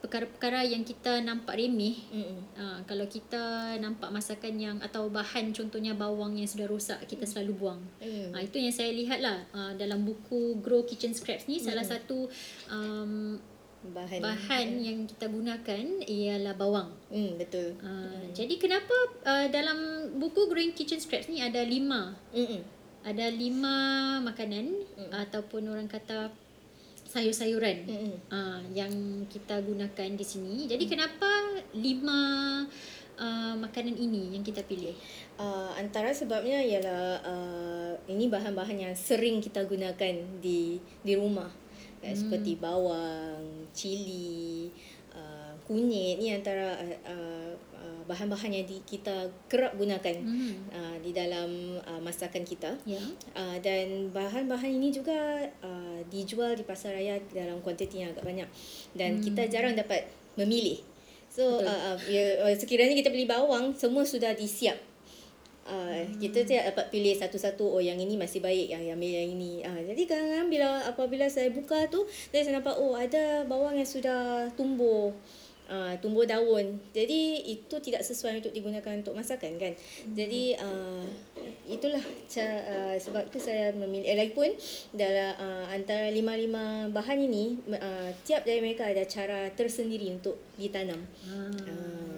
perkara-perkara 0.07 0.63
yang 0.63 0.87
kita 0.87 1.19
nampak 1.27 1.59
remeh 1.59 1.99
Mm-mm. 2.15 2.39
Uh, 2.55 2.79
kalau 2.87 3.05
kita 3.11 3.75
nampak 3.83 4.09
masakan 4.15 4.55
yang 4.55 4.79
atau 4.79 5.11
bahan 5.11 5.51
contohnya 5.51 5.99
bawang 5.99 6.39
yang 6.39 6.47
sudah 6.47 6.71
rosak 6.71 7.03
kita 7.11 7.27
selalu 7.27 7.53
buang. 7.59 7.83
Hmm. 7.99 8.31
Uh, 8.31 8.43
itu 8.47 8.63
yang 8.63 8.71
saya 8.71 8.95
lihat 8.95 9.19
lah 9.19 9.43
uh, 9.51 9.75
dalam 9.75 10.07
buku 10.07 10.63
Grow 10.63 10.87
Kitchen 10.87 11.11
Scraps 11.11 11.51
ni 11.51 11.59
salah 11.59 11.83
satu 11.83 12.31
um, 12.71 13.35
Bahan. 13.87 14.19
bahan 14.19 14.69
yang 14.83 14.99
kita 15.07 15.31
gunakan 15.31 15.85
ialah 16.11 16.55
bawang. 16.59 16.91
Hmm, 17.07 17.39
betul. 17.39 17.75
Uh, 17.79 18.31
Jadi 18.35 18.59
kenapa 18.59 18.95
uh, 19.27 19.47
dalam 19.51 20.11
buku 20.23 20.47
Growing 20.47 20.75
Kitchen 20.75 21.03
Scraps 21.03 21.27
ni 21.27 21.43
ada 21.43 21.63
lima 21.67 22.15
Mm-mm. 22.31 22.63
ada 23.03 23.27
lima 23.31 23.77
makanan 24.23 24.71
ataupun 25.11 25.71
orang 25.71 25.87
kata 25.87 26.31
sayur-sayuran 27.16 27.88
Mm-mm. 27.88 28.14
uh, 28.28 28.61
yang 28.76 28.92
kita 29.32 29.56
gunakan 29.64 30.11
di 30.12 30.20
sini. 30.20 30.68
Jadi 30.68 30.85
kenapa 30.85 31.56
lima 31.73 32.20
uh, 33.16 33.54
makanan 33.56 33.96
ini 33.96 34.37
yang 34.37 34.44
kita 34.44 34.61
pilih? 34.68 34.92
Uh, 35.40 35.73
antara 35.80 36.12
sebabnya 36.12 36.61
ialah 36.61 37.25
uh, 37.25 37.92
ini 38.12 38.28
bahan-bahan 38.28 38.76
yang 38.76 38.92
sering 38.92 39.40
kita 39.40 39.64
gunakan 39.64 40.20
di 40.44 40.76
di 41.00 41.12
rumah. 41.16 41.49
Hmm. 42.04 42.12
Seperti 42.12 42.61
bawang, 42.61 43.66
cili, 43.73 44.68
uh, 45.16 45.56
kunyit 45.64 46.20
ni 46.20 46.30
antara 46.30 46.76
uh, 46.76 46.96
uh, 47.08 47.50
bahan-bahan 48.07 48.51
yang 48.55 48.67
di, 48.67 48.81
kita 48.87 49.29
kerap 49.51 49.75
gunakan 49.75 50.17
Hmm. 50.17 50.55
uh, 50.73 50.97
di 51.03 51.11
dalam 51.11 51.79
uh, 51.83 52.01
masakan 52.01 52.47
kita. 52.47 52.73
Ya. 52.87 53.03
Uh, 53.35 53.59
dan 53.61 54.11
bahan-bahan 54.15 54.71
ini 54.71 54.95
juga 54.95 55.45
uh, 55.61 56.01
dijual 56.09 56.55
di 56.55 56.65
pasar 56.65 56.97
raya 56.97 57.19
dalam 57.35 57.59
kuantiti 57.61 58.01
yang 58.01 58.15
agak 58.15 58.25
banyak 58.25 58.49
dan 58.95 59.19
hmm. 59.19 59.23
kita 59.23 59.43
jarang 59.51 59.75
dapat 59.75 60.07
memilih. 60.39 60.81
So 61.29 61.61
uh, 61.61 61.69
uh, 61.93 61.97
ya, 62.09 62.49
uh, 62.49 62.55
sekiranya 62.57 62.97
kita 62.97 63.13
beli 63.13 63.29
bawang 63.29 63.77
semua 63.77 64.09
sudah 64.09 64.33
disiap. 64.33 64.79
Uh, 65.67 66.07
hmm. 66.07 66.23
kita 66.23 66.47
tidak 66.47 66.71
dapat 66.71 66.95
pilih 66.95 67.11
satu-satu 67.19 67.67
oh 67.67 67.83
yang 67.83 67.99
ini 67.99 68.15
masih 68.15 68.39
baik 68.39 68.71
yang 68.71 68.87
yang 68.87 69.03
yang 69.03 69.35
ini. 69.35 69.67
Uh, 69.67 69.83
jadi 69.83 70.03
kadang-kadang 70.07 70.49
bila 70.49 70.69
apabila 70.87 71.27
saya 71.27 71.51
buka 71.51 71.91
tu 71.91 72.07
saya 72.31 72.55
nampak 72.55 72.79
oh 72.79 72.95
ada 72.95 73.43
bawang 73.51 73.75
yang 73.75 73.89
sudah 73.89 74.47
tumbuh 74.55 75.11
uh, 75.70 75.94
tumbuh 75.99 76.26
daun. 76.26 76.78
Jadi 76.94 77.46
itu 77.46 77.76
tidak 77.82 78.02
sesuai 78.02 78.42
untuk 78.42 78.52
digunakan 78.54 78.92
untuk 78.99 79.14
masakan 79.14 79.58
kan. 79.58 79.73
Hmm. 79.75 80.14
Jadi 80.14 80.56
uh, 80.58 81.04
itulah 81.66 82.02
ca- 82.30 82.64
uh, 82.66 82.96
sebab 82.99 83.28
itu 83.30 83.38
saya 83.42 83.75
memilih 83.75 84.06
eh, 84.06 84.16
lagipun 84.16 84.50
dalam 84.94 85.32
uh, 85.38 85.66
antara 85.70 86.11
lima-lima 86.11 86.90
bahan 86.90 87.18
ini 87.18 87.58
uh, 87.75 88.11
tiap 88.23 88.46
dari 88.46 88.62
mereka 88.62 88.87
ada 88.87 89.02
cara 89.06 89.50
tersendiri 89.52 90.11
untuk 90.14 90.38
ditanam. 90.56 91.02
Ah. 91.26 91.52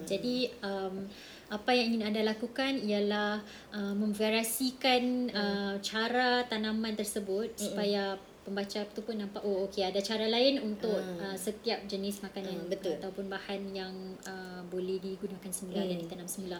Jadi 0.09 0.49
um, 0.65 1.05
apa 1.49 1.73
yang 1.73 1.93
ingin 1.93 2.13
anda 2.13 2.21
lakukan 2.21 2.77
ialah 2.85 3.41
uh, 3.73 3.93
memvariasikan 3.97 5.33
uh, 5.33 5.75
cara 5.81 6.45
tanaman 6.45 6.93
tersebut 6.93 7.57
Mm-mm. 7.57 7.61
supaya 7.61 8.03
pembaca 8.49 8.81
tu 8.89 9.01
pun 9.01 9.13
nampak 9.13 9.41
oh 9.41 9.69
okey 9.69 9.85
ada 9.85 10.01
cara 10.01 10.25
lain 10.25 10.57
untuk 10.59 10.97
uh, 10.97 11.37
setiap 11.37 11.85
jenis 11.85 12.19
makanan 12.19 12.57
Ah, 12.57 12.65
betul. 12.65 12.97
ataupun 12.97 13.29
bahan 13.29 13.61
yang 13.71 13.93
uh, 14.25 14.65
boleh 14.65 14.97
digunakan 14.97 15.51
semula 15.53 15.81
dan 15.81 15.93
Hmm. 15.93 16.01
ditanam 16.01 16.25
semula. 16.25 16.57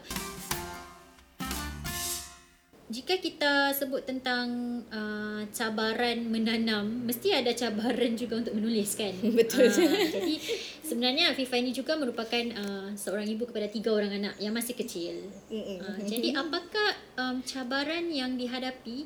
Jika 2.89 3.21
kita 3.21 3.69
sebut 3.69 4.01
tentang 4.01 4.49
uh, 4.89 5.45
cabaran 5.49 6.25
menanam, 6.25 7.05
mesti 7.05 7.29
ada 7.29 7.53
cabaran 7.53 8.17
juga 8.17 8.41
untuk 8.41 8.57
menulis 8.57 8.97
kan? 8.97 9.13
Betul. 9.37 9.69
Ah, 9.69 10.09
jadi 10.09 10.33
sebenarnya 10.81 11.29
Afifah 11.29 11.61
ini 11.61 11.69
juga 11.69 11.93
merupakan 11.93 12.41
uh, 12.49 12.89
seorang 12.97 13.29
ibu 13.29 13.45
kepada 13.45 13.69
tiga 13.69 13.93
orang 13.93 14.17
anak 14.17 14.41
yang 14.41 14.57
masih 14.57 14.73
kecil. 14.73 15.21
Uh, 15.53 16.01
jadi 16.01 16.33
apakah 16.41 16.89
um, 17.13 17.45
cabaran 17.45 18.09
yang 18.09 18.33
dihadapi 18.33 19.05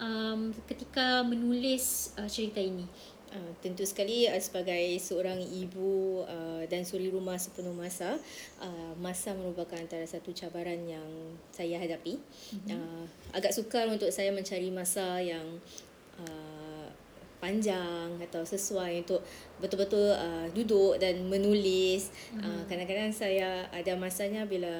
um, 0.00 0.50
ketika 0.66 1.22
menulis 1.22 2.16
uh, 2.16 2.26
cerita 2.26 2.58
ini? 2.58 2.88
Uh, 3.30 3.54
tentu 3.62 3.86
sekali 3.86 4.26
uh, 4.26 4.42
sebagai 4.42 4.98
seorang 4.98 5.38
ibu 5.38 6.26
uh, 6.26 6.66
dan 6.66 6.82
suri 6.82 7.14
rumah 7.14 7.38
sepenuh 7.38 7.70
masa, 7.70 8.18
uh, 8.58 8.92
masa 8.98 9.30
merupakan 9.38 9.78
antara 9.78 10.02
satu 10.02 10.34
cabaran 10.34 10.82
yang 10.82 11.06
saya 11.54 11.78
hadapi. 11.78 12.18
Mm-hmm. 12.18 12.74
Uh, 12.74 13.04
agak 13.30 13.54
sukar 13.54 13.86
untuk 13.86 14.10
saya 14.10 14.34
mencari 14.34 14.74
masa 14.74 15.22
yang 15.22 15.46
uh, 16.18 16.59
panjang 17.40 18.20
atau 18.20 18.44
sesuai 18.44 19.02
untuk 19.02 19.24
betul-betul 19.58 20.12
uh, 20.12 20.46
duduk 20.52 21.00
dan 21.00 21.24
menulis. 21.26 22.12
Mm-hmm. 22.12 22.44
Uh, 22.44 22.62
kadang-kadang 22.68 23.10
saya 23.10 23.64
ada 23.72 23.96
masanya 23.96 24.44
bila 24.44 24.70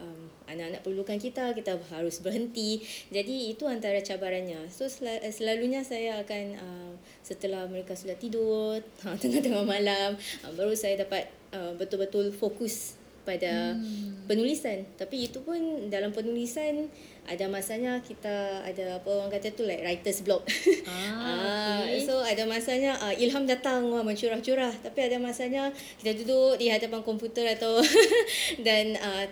um, 0.00 0.26
anak-anak 0.48 0.80
perlukan 0.80 1.20
kita, 1.20 1.52
kita 1.52 1.76
harus 1.92 2.24
berhenti. 2.24 2.80
Jadi 3.12 3.52
itu 3.52 3.68
antara 3.68 4.00
cabarannya. 4.00 4.72
So 4.72 4.88
sel- 4.88 5.22
selalunya 5.28 5.84
saya 5.84 6.24
akan 6.24 6.44
uh, 6.56 6.92
setelah 7.20 7.68
mereka 7.68 7.92
sudah 7.92 8.16
tidur, 8.16 8.80
tengah-tengah 9.22 9.62
malam, 9.62 10.16
uh, 10.16 10.52
baru 10.56 10.72
saya 10.72 11.04
dapat 11.04 11.28
uh, 11.52 11.76
betul-betul 11.76 12.32
fokus 12.32 12.96
pada 13.26 13.74
hmm. 13.74 14.30
penulisan. 14.30 14.86
Tapi 14.94 15.26
itu 15.26 15.42
pun 15.42 15.58
dalam 15.90 16.14
penulisan 16.14 16.86
ada 17.26 17.50
masanya 17.50 17.98
kita 18.06 18.62
ada 18.62 19.02
apa 19.02 19.10
orang 19.10 19.34
kata 19.34 19.50
tu 19.50 19.66
like 19.66 19.82
writer's 19.82 20.22
block. 20.22 20.46
Ah, 20.86 21.82
okay. 21.90 22.06
so 22.06 22.22
ada 22.22 22.46
masanya 22.46 22.94
uh, 23.02 23.14
ilham 23.18 23.42
datang 23.50 23.90
wah 23.90 24.06
mencurah-curah 24.06 24.70
tapi 24.86 25.10
ada 25.10 25.18
masanya 25.18 25.74
kita 25.98 26.22
duduk 26.22 26.62
di 26.62 26.70
hadapan 26.70 27.02
komputer 27.02 27.58
atau 27.58 27.82
dan 28.66 28.94
uh, 29.02 29.26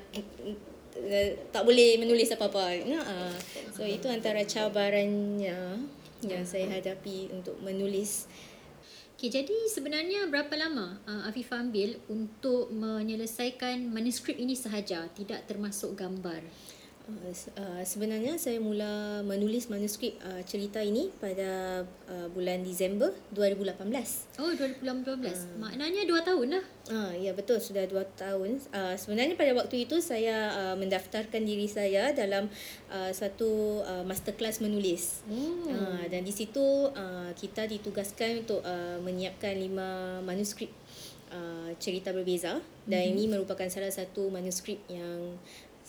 tak 1.55 1.63
boleh 1.63 2.03
menulis 2.03 2.35
apa-apa. 2.35 2.75
Uh, 2.83 3.35
so 3.71 3.87
itu 3.87 4.11
antara 4.11 4.43
cabarannya 4.43 5.87
yang 6.25 6.43
saya 6.43 6.67
hadapi 6.67 7.31
untuk 7.31 7.55
menulis 7.61 8.27
Okay, 9.15 9.31
jadi 9.31 9.71
sebenarnya 9.71 10.27
berapa 10.27 10.51
lama 10.59 10.99
uh, 11.07 11.31
Afifah 11.31 11.63
ambil 11.63 12.03
untuk 12.11 12.75
menyelesaikan 12.75 13.87
manuskrip 13.87 14.35
ini 14.35 14.59
sahaja, 14.59 15.07
tidak 15.15 15.47
termasuk 15.47 15.95
gambar? 15.95 16.43
Uh, 17.05 17.37
uh, 17.61 17.83
sebenarnya 17.85 18.41
saya 18.41 18.57
mula 18.57 19.21
menulis 19.29 19.69
manuskrip 19.69 20.17
uh, 20.25 20.41
cerita 20.49 20.81
ini 20.81 21.13
pada 21.21 21.85
uh, 22.09 22.29
bulan 22.33 22.65
Disember 22.65 23.13
2018. 23.37 24.41
Oh, 24.41 24.49
2018. 24.49 24.81
Hmm. 24.81 25.61
Maknanya 25.61 26.09
dua 26.09 26.25
tahun 26.25 26.57
lah. 26.57 26.65
Ah 26.89 27.13
ya 27.13 27.37
betul 27.37 27.61
sudah 27.61 27.85
dua 27.85 28.09
tahun. 28.17 28.57
Uh, 28.73 28.97
sebenarnya 28.97 29.37
pada 29.37 29.53
waktu 29.53 29.85
itu 29.85 30.01
saya 30.01 30.49
uh, 30.57 30.77
mendaftarkan 30.81 31.45
diri 31.45 31.69
saya 31.69 32.17
dalam 32.17 32.49
uh, 32.89 33.13
satu 33.13 33.85
uh, 33.85 34.05
masterclass 34.09 34.65
menulis. 34.65 35.21
Oh. 35.29 35.69
Uh, 35.69 36.09
dan 36.09 36.25
di 36.25 36.33
situ 36.33 36.89
uh, 36.89 37.31
kita 37.37 37.69
ditugaskan 37.69 38.49
untuk 38.49 38.65
uh, 38.65 38.97
menyiapkan 39.05 39.53
lima 39.53 40.25
manuskrip 40.25 40.73
uh, 41.29 41.69
cerita 41.77 42.17
berbeza 42.17 42.65
dan 42.89 43.13
mm-hmm. 43.13 43.13
ini 43.13 43.23
merupakan 43.29 43.69
salah 43.69 43.93
satu 43.93 44.33
manuskrip 44.33 44.81
yang 44.89 45.37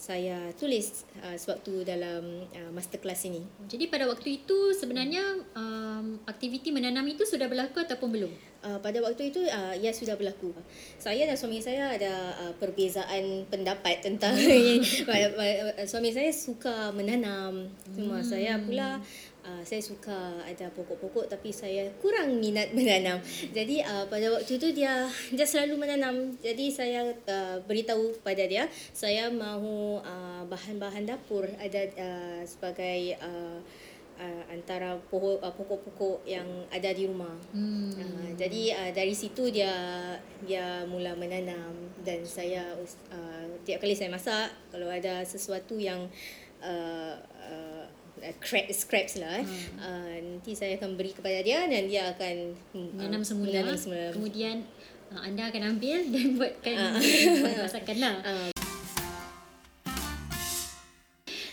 saya 0.05 0.53
tulis 0.53 1.01
uh, 1.25 1.33
sewaktu 1.33 1.81
dalam 1.81 2.45
uh, 2.53 2.71
masterclass 2.77 3.25
ini. 3.25 3.41
Jadi 3.65 3.89
pada 3.89 4.05
waktu 4.05 4.45
itu 4.45 4.77
sebenarnya 4.77 5.25
um, 5.57 6.21
aktiviti 6.29 6.69
menanam 6.69 7.09
itu 7.09 7.25
sudah 7.25 7.49
berlaku 7.49 7.81
ataupun 7.81 8.09
belum? 8.13 8.33
Uh, 8.61 8.77
pada 8.85 9.01
waktu 9.01 9.33
itu 9.33 9.41
uh, 9.49 9.73
ia 9.73 9.89
sudah 9.89 10.13
berlaku. 10.13 10.53
Saya 11.01 11.25
dan 11.25 11.33
suami 11.33 11.57
saya 11.57 11.97
ada 11.97 12.37
uh, 12.45 12.53
perbezaan 12.61 13.49
pendapat 13.49 14.05
tentang 14.05 14.37
suami 15.89 16.13
saya 16.13 16.29
suka 16.29 16.93
menanam. 16.93 17.65
Cuma 17.97 18.21
hmm. 18.21 18.29
saya 18.29 18.61
pula 18.61 19.01
uh, 19.45 19.61
saya 19.61 19.81
suka 19.81 20.41
ada 20.41 20.67
pokok-pokok 20.73 21.29
tapi 21.29 21.53
saya 21.53 21.87
kurang 22.01 22.41
minat 22.41 22.73
menanam. 22.77 23.21
Jadi 23.53 23.85
uh, 23.85 24.09
pada 24.09 24.33
waktu 24.33 24.57
itu 24.57 24.73
dia 24.73 25.05
dia 25.31 25.45
selalu 25.45 25.85
menanam. 25.85 26.33
Jadi 26.41 26.73
saya 26.73 27.13
uh, 27.13 27.57
beritahu 27.63 28.17
pada 28.25 28.43
dia 28.43 28.65
saya 28.91 29.29
mahu 29.29 30.01
uh, 30.01 30.43
bahan-bahan 30.49 31.05
dapur 31.05 31.45
ada 31.61 31.81
uh, 31.95 32.41
sebagai 32.43 33.15
uh, 33.21 33.61
uh, 34.19 34.43
antara 34.51 34.97
pohon 35.11 35.37
uh, 35.39 35.53
pokok-pokok 35.53 36.23
yang 36.27 36.47
ada 36.71 36.89
di 36.91 37.07
rumah. 37.07 37.35
Hmm. 37.51 37.91
Uh, 37.95 38.29
jadi 38.35 38.61
uh, 38.75 38.91
dari 38.91 39.13
situ 39.15 39.51
dia 39.51 39.71
dia 40.43 40.83
mula 40.87 41.15
menanam 41.15 41.73
dan 42.03 42.23
saya 42.23 42.63
uh, 43.11 43.45
tiap 43.63 43.81
kali 43.81 43.97
saya 43.97 44.11
masak 44.11 44.51
kalau 44.71 44.87
ada 44.87 45.23
sesuatu 45.25 45.75
yang 45.79 46.07
uh, 46.61 47.15
uh, 47.19 47.64
crack 48.39 48.71
scraps 48.71 49.19
lah 49.19 49.43
eh. 49.43 49.45
Hmm. 49.45 49.67
Uh, 49.79 50.15
nanti 50.39 50.55
saya 50.55 50.79
akan 50.79 50.95
beri 50.95 51.11
kepada 51.11 51.39
dia 51.43 51.67
dan 51.67 51.83
dia 51.85 52.11
akan 52.15 52.35
menanam 52.73 53.21
uh, 53.21 53.27
semula. 53.27 53.51
Menanam 53.51 53.77
semula. 53.77 54.05
Kemudian 54.15 54.55
uh, 55.13 55.21
anda 55.21 55.51
akan 55.51 55.77
ambil 55.77 55.99
dan 56.13 56.27
buatkan 56.39 56.75
uh. 56.75 57.63
masakan 57.65 57.97
lah. 57.99 58.15
Uh. 58.23 58.49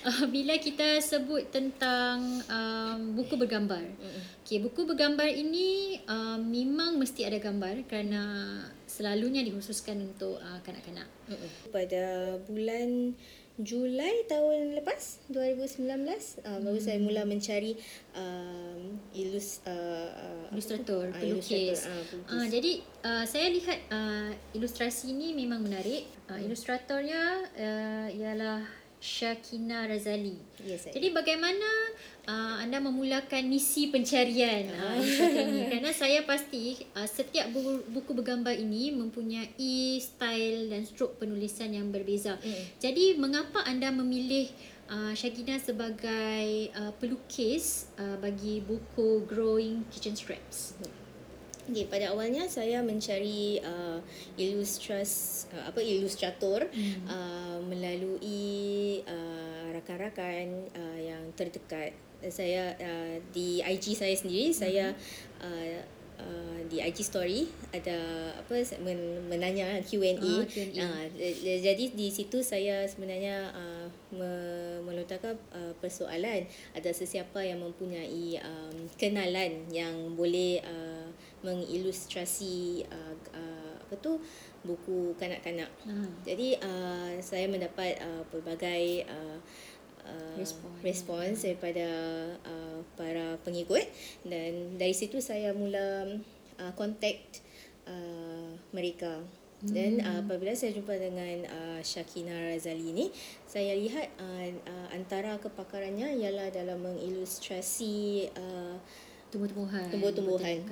Uh, 0.03 0.27
bila 0.35 0.59
kita 0.59 0.99
sebut 0.99 1.47
tentang 1.55 2.43
um, 2.47 2.99
buku 3.15 3.39
bergambar. 3.39 3.83
Okey, 4.43 4.59
buku 4.59 4.83
bergambar 4.83 5.31
ini 5.31 5.99
uh, 6.11 6.39
memang 6.43 6.99
mesti 6.99 7.23
ada 7.23 7.39
gambar 7.39 7.87
kerana 7.87 8.23
selalunya 8.91 9.47
dikhususkan 9.47 10.03
untuk 10.03 10.43
uh, 10.43 10.59
kanak-kanak. 10.67 11.07
Pada 11.71 12.37
bulan 12.45 13.15
Julai 13.61 14.25
tahun 14.33 14.81
lepas 14.81 15.29
2019 15.29 15.85
uh, 15.85 15.93
hmm. 16.09 16.61
baru 16.65 16.79
saya 16.81 16.99
mula 17.05 17.29
mencari 17.29 17.77
um, 18.17 18.97
ilus 19.13 19.61
uh, 19.69 20.49
ilustrator, 20.57 21.13
uh, 21.13 21.21
pelukis. 21.21 21.85
Ilustrator, 21.85 22.19
uh, 22.33 22.33
uh, 22.33 22.47
jadi 22.49 22.73
uh, 23.05 23.25
saya 23.29 23.53
lihat 23.53 23.79
uh, 23.93 24.31
ilustrasi 24.57 25.13
ini 25.13 25.37
memang 25.37 25.61
menarik. 25.61 26.09
Uh, 26.33 26.41
ilustratornya 26.41 27.45
uh, 27.53 28.09
ialah 28.09 28.82
Syakina 29.03 29.91
Razali. 29.91 30.39
Yes, 30.63 30.87
Jadi 30.87 31.11
bagaimana 31.11 31.67
uh, 32.23 32.63
anda 32.63 32.79
memulakan 32.79 33.51
misi 33.51 33.91
pencarian 33.91 34.71
uh, 34.71 35.03
ini? 35.03 35.67
Kerana 35.75 35.91
saya 35.91 36.23
pasti 36.23 36.79
uh, 36.95 37.03
setiap 37.11 37.51
buku, 37.51 37.83
buku 37.91 38.15
bergambar 38.15 38.55
ini 38.55 38.95
mempunyai 38.95 39.99
style 39.99 40.71
dan 40.71 40.87
strok 40.87 41.19
penulisan 41.19 41.75
yang 41.75 41.91
berbeza. 41.91 42.39
Mm. 42.39 42.65
Jadi 42.79 43.05
mengapa 43.19 43.67
anda 43.67 43.91
memilih 43.91 44.47
uh, 44.87 45.11
Syakina 45.19 45.59
sebagai 45.59 46.71
uh, 46.79 46.95
pelukis 47.03 47.91
uh, 47.99 48.23
bagi 48.23 48.63
buku 48.63 49.27
Growing 49.27 49.83
Kitchen 49.91 50.15
Scraps? 50.15 50.79
Okay, 51.63 51.87
pada 51.87 52.11
awalnya 52.11 52.51
saya 52.51 52.83
mencari 52.83 53.63
uh, 53.63 54.03
ilustras 54.35 55.47
uh, 55.55 55.71
apa 55.71 55.79
ilustrator 55.79 56.67
hmm. 56.67 57.07
uh, 57.07 57.59
melalui 57.63 58.99
uh, 59.07 59.71
rakan-rakan 59.71 60.67
uh, 60.75 60.99
yang 60.99 61.23
terdekat. 61.39 61.95
Saya 62.27 62.75
uh, 62.79 63.15
di 63.31 63.63
IG 63.63 63.95
saya 63.95 64.15
sendiri 64.19 64.51
hmm. 64.51 64.59
saya 64.59 64.91
uh, 65.39 65.79
uh, 66.19 66.59
di 66.67 66.83
IG 66.83 66.99
story 67.07 67.47
ada 67.71 67.99
apa 68.43 68.59
men, 68.83 69.31
menanya 69.31 69.79
Q&A. 69.87 70.19
Oh, 70.19 70.43
uh, 70.43 71.05
jadi 71.39 71.85
di 71.95 72.09
situ 72.11 72.43
saya 72.43 72.87
sebenarnya 72.91 73.55
uh, 73.55 73.87
melontarkan 74.83 75.39
uh, 75.55 75.73
persoalan 75.79 76.43
ada 76.75 76.91
sesiapa 76.91 77.43
yang 77.47 77.63
mempunyai 77.63 78.39
um, 78.43 78.77
kenalan 78.99 79.67
yang 79.71 80.19
boleh 80.19 80.59
uh, 80.63 81.02
mengilustrasi 81.43 82.87
uh, 82.89 83.15
uh, 83.35 83.75
apa 83.83 83.95
tu 83.99 84.19
buku 84.63 85.13
kanak-kanak. 85.19 85.69
Hmm. 85.85 86.09
Jadi 86.23 86.57
uh, 86.63 87.19
saya 87.19 87.51
mendapat 87.51 87.99
uh, 87.99 88.23
pelbagai 88.31 89.07
uh, 89.11 89.39
uh, 90.07 90.35
respons 90.39 90.79
respons 90.81 91.37
daripada 91.43 91.89
uh, 92.47 92.79
para 92.95 93.37
pengikut 93.43 93.83
dan 94.25 94.79
dari 94.79 94.95
situ 94.95 95.19
saya 95.19 95.51
mula 95.53 96.19
uh, 96.63 96.73
contact 96.79 97.43
uh, 97.87 98.55
mereka. 98.71 99.21
Dan 99.63 100.03
uh, 100.03 100.27
apabila 100.27 100.51
saya 100.59 100.75
jumpa 100.75 100.91
dengan 100.99 101.47
uh, 101.47 101.79
Shakina 101.87 102.35
Razali 102.35 102.91
ni, 102.91 103.15
saya 103.47 103.79
lihat 103.79 104.11
uh, 104.19 104.51
uh, 104.51 104.89
antara 104.91 105.39
kepakarannya 105.39 106.19
ialah 106.19 106.51
dalam 106.51 106.83
mengilustrasi 106.83 108.27
uh, 108.35 108.75
tumbuh-tumbuhan. 109.31 109.87
Tumbuh-tumbuhan. 109.87 110.67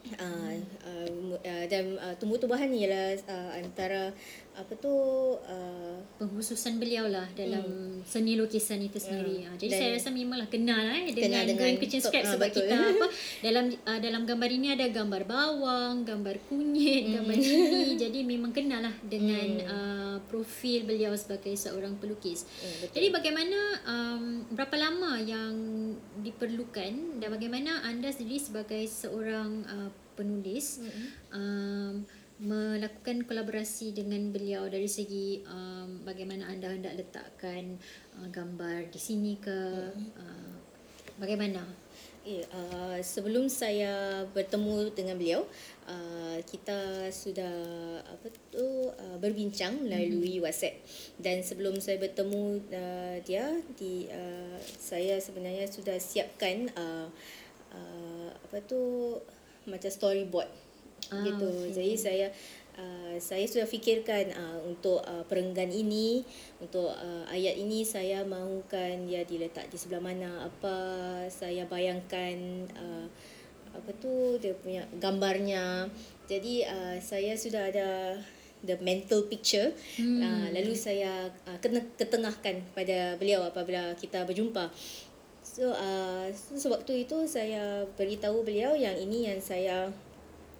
Uh, 0.00 0.56
uh, 0.88 1.64
dan 1.68 1.94
uh, 2.00 2.16
tumbuh-tumbuhan 2.16 2.72
ialah 2.72 3.20
uh, 3.28 3.50
antara 3.60 4.10
apa 4.58 4.72
tu 4.76 4.92
uh, 5.38 5.98
penghususan 6.18 6.76
beliau 6.76 7.08
lah 7.08 7.24
dalam 7.32 7.64
hmm. 7.64 8.04
seni 8.04 8.36
lukisan 8.36 8.82
itu 8.82 8.98
sendiri. 9.00 9.46
Uh, 9.46 9.56
jadi 9.56 9.72
saya 9.72 9.88
rasa 9.96 10.10
memanglah 10.12 10.50
kenal 10.50 10.76
lah 10.76 10.98
eh, 11.00 11.14
dengan, 11.14 11.46
dengan 11.46 11.56
Grand 11.56 11.78
Kitchen 11.80 12.02
Scratch 12.02 12.28
uh, 12.28 12.32
sebab 12.36 12.48
betul. 12.50 12.66
kita 12.66 12.76
apa 12.76 13.06
dalam 13.46 13.64
uh, 13.72 13.98
dalam 14.02 14.22
gambar 14.28 14.50
ini 14.50 14.68
ada 14.74 14.86
gambar 14.90 15.22
bawang, 15.24 16.04
gambar 16.04 16.36
kunyit, 16.50 17.02
hmm. 17.08 17.12
gambar 17.16 17.36
ini. 17.38 17.82
jadi 18.02 18.18
memang 18.26 18.52
kenal 18.52 18.80
lah 18.84 18.94
dengan 19.06 19.48
hmm. 19.62 19.70
uh, 19.70 20.16
profil 20.28 20.84
beliau 20.84 21.14
sebagai 21.16 21.56
seorang 21.56 21.96
pelukis. 21.96 22.44
Hmm, 22.44 22.92
jadi 22.92 23.06
bagaimana 23.14 23.58
um, 23.86 24.24
berapa 24.52 24.76
lama 24.76 25.16
yang 25.22 25.54
diperlukan 26.20 27.22
dan 27.22 27.28
bagaimana 27.32 27.86
anda 27.86 28.12
sendiri 28.12 28.42
sebagai 28.42 28.84
seorang 28.90 29.64
uh, 29.64 29.90
penulis 30.20 30.84
hmm. 30.84 31.08
um, 31.32 31.92
melakukan 32.40 33.28
kolaborasi 33.28 33.92
dengan 33.92 34.32
beliau 34.32 34.64
dari 34.72 34.88
segi 34.88 35.44
um, 35.44 36.00
bagaimana 36.08 36.48
anda 36.48 36.72
hendak 36.72 36.96
letakkan 36.96 37.76
uh, 38.16 38.28
gambar 38.32 38.88
di 38.88 38.96
sini 38.96 39.36
ke 39.36 39.58
uh, 40.16 40.52
bagaimana 41.20 41.60
Yeah, 42.20 42.44
uh, 42.52 43.00
sebelum 43.00 43.48
saya 43.48 44.28
bertemu 44.36 44.92
dengan 44.92 45.16
beliau, 45.16 45.48
uh, 45.88 46.36
kita 46.44 47.08
sudah 47.08 47.56
apa 48.04 48.28
tu 48.52 48.92
uh, 48.92 49.16
berbincang 49.16 49.80
melalui 49.80 50.36
mm-hmm. 50.36 50.44
WhatsApp. 50.44 50.84
Dan 51.16 51.40
sebelum 51.40 51.80
saya 51.80 51.96
bertemu 51.96 52.60
uh, 52.60 53.16
dia, 53.24 53.56
di 53.72 54.04
uh, 54.12 54.60
saya 54.60 55.16
sebenarnya 55.16 55.64
sudah 55.72 55.96
siapkan 55.96 56.68
uh, 56.76 57.08
uh, 57.72 58.28
apa 58.36 58.68
tu 58.68 59.16
macam 59.64 59.88
storyboard 59.88 60.69
ah, 61.08 61.24
gitu. 61.24 61.48
Okay. 61.48 61.72
Jadi 61.72 61.94
saya 61.96 62.26
uh, 62.76 63.16
saya 63.16 63.48
sudah 63.48 63.64
fikirkan 63.64 64.36
uh, 64.36 64.58
untuk 64.68 65.00
uh, 65.02 65.24
perenggan 65.24 65.72
ini, 65.72 66.20
untuk 66.60 66.92
uh, 66.92 67.24
ayat 67.32 67.56
ini 67.56 67.80
saya 67.82 68.20
mahukan 68.28 69.08
dia 69.08 69.24
diletak 69.24 69.72
di 69.72 69.76
sebelah 69.80 70.04
mana, 70.04 70.44
apa 70.44 70.76
saya 71.32 71.64
bayangkan 71.64 72.68
uh, 72.76 73.06
apa 73.72 73.90
tu 73.96 74.36
dia 74.36 74.52
punya 74.58 74.84
gambarnya. 75.00 75.88
Jadi 76.28 76.62
uh, 76.68 76.96
saya 77.00 77.34
sudah 77.34 77.70
ada 77.70 78.20
the 78.64 78.76
mental 78.84 79.24
picture 79.28 79.72
hmm. 79.96 80.20
uh, 80.20 80.46
lalu 80.52 80.76
saya 80.76 81.28
uh, 81.48 81.58
kena 81.64 81.80
ketengahkan 81.96 82.60
pada 82.76 83.16
beliau 83.16 83.44
apabila 83.44 83.96
kita 83.96 84.24
berjumpa 84.28 84.68
so 85.40 85.72
uh, 85.72 86.28
sewaktu 86.36 87.08
itu 87.08 87.24
saya 87.24 87.88
beritahu 87.96 88.44
beliau 88.44 88.76
yang 88.76 88.94
ini 89.00 89.32
yang 89.32 89.40
saya 89.40 89.88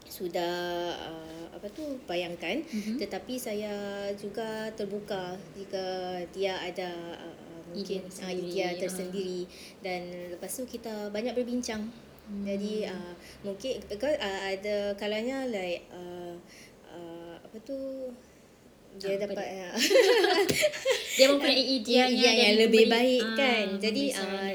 sudah 0.09 0.55
uh, 0.97 1.47
apa 1.55 1.67
tu 1.77 1.85
bayangkan 2.09 2.65
mm-hmm. 2.65 2.97
tetapi 2.97 3.37
saya 3.37 4.09
juga 4.17 4.73
terbuka 4.73 5.37
jika 5.53 6.17
dia 6.33 6.57
ada 6.57 6.91
uh, 7.21 7.61
mungkin 7.71 8.03
uh, 8.09 8.31
idea 8.33 8.75
tersendiri 8.81 9.45
uh. 9.45 9.79
dan 9.85 10.01
lepas 10.35 10.51
tu 10.51 10.65
kita 10.67 11.13
banyak 11.13 11.37
berbincang 11.37 11.85
mm. 12.33 12.43
jadi 12.49 12.75
uh, 12.91 13.13
mungkin 13.45 13.77
uh, 13.87 14.41
ada 14.51 14.97
kalanya 14.97 15.47
like 15.47 15.87
uh, 15.93 16.35
uh, 16.91 17.35
apa 17.39 17.57
tu 17.63 18.11
dia 18.99 19.15
apa 19.15 19.31
dapat 19.31 19.47
dia? 19.47 19.71
dia 21.21 21.27
mempunyai 21.31 21.65
idea 21.79 22.05
yang, 22.11 22.37
yang 22.37 22.57
lebih 22.67 22.91
baik 22.91 23.23
uh, 23.23 23.37
kan 23.39 23.67
jadi 23.79 24.03
uh, 24.19 24.51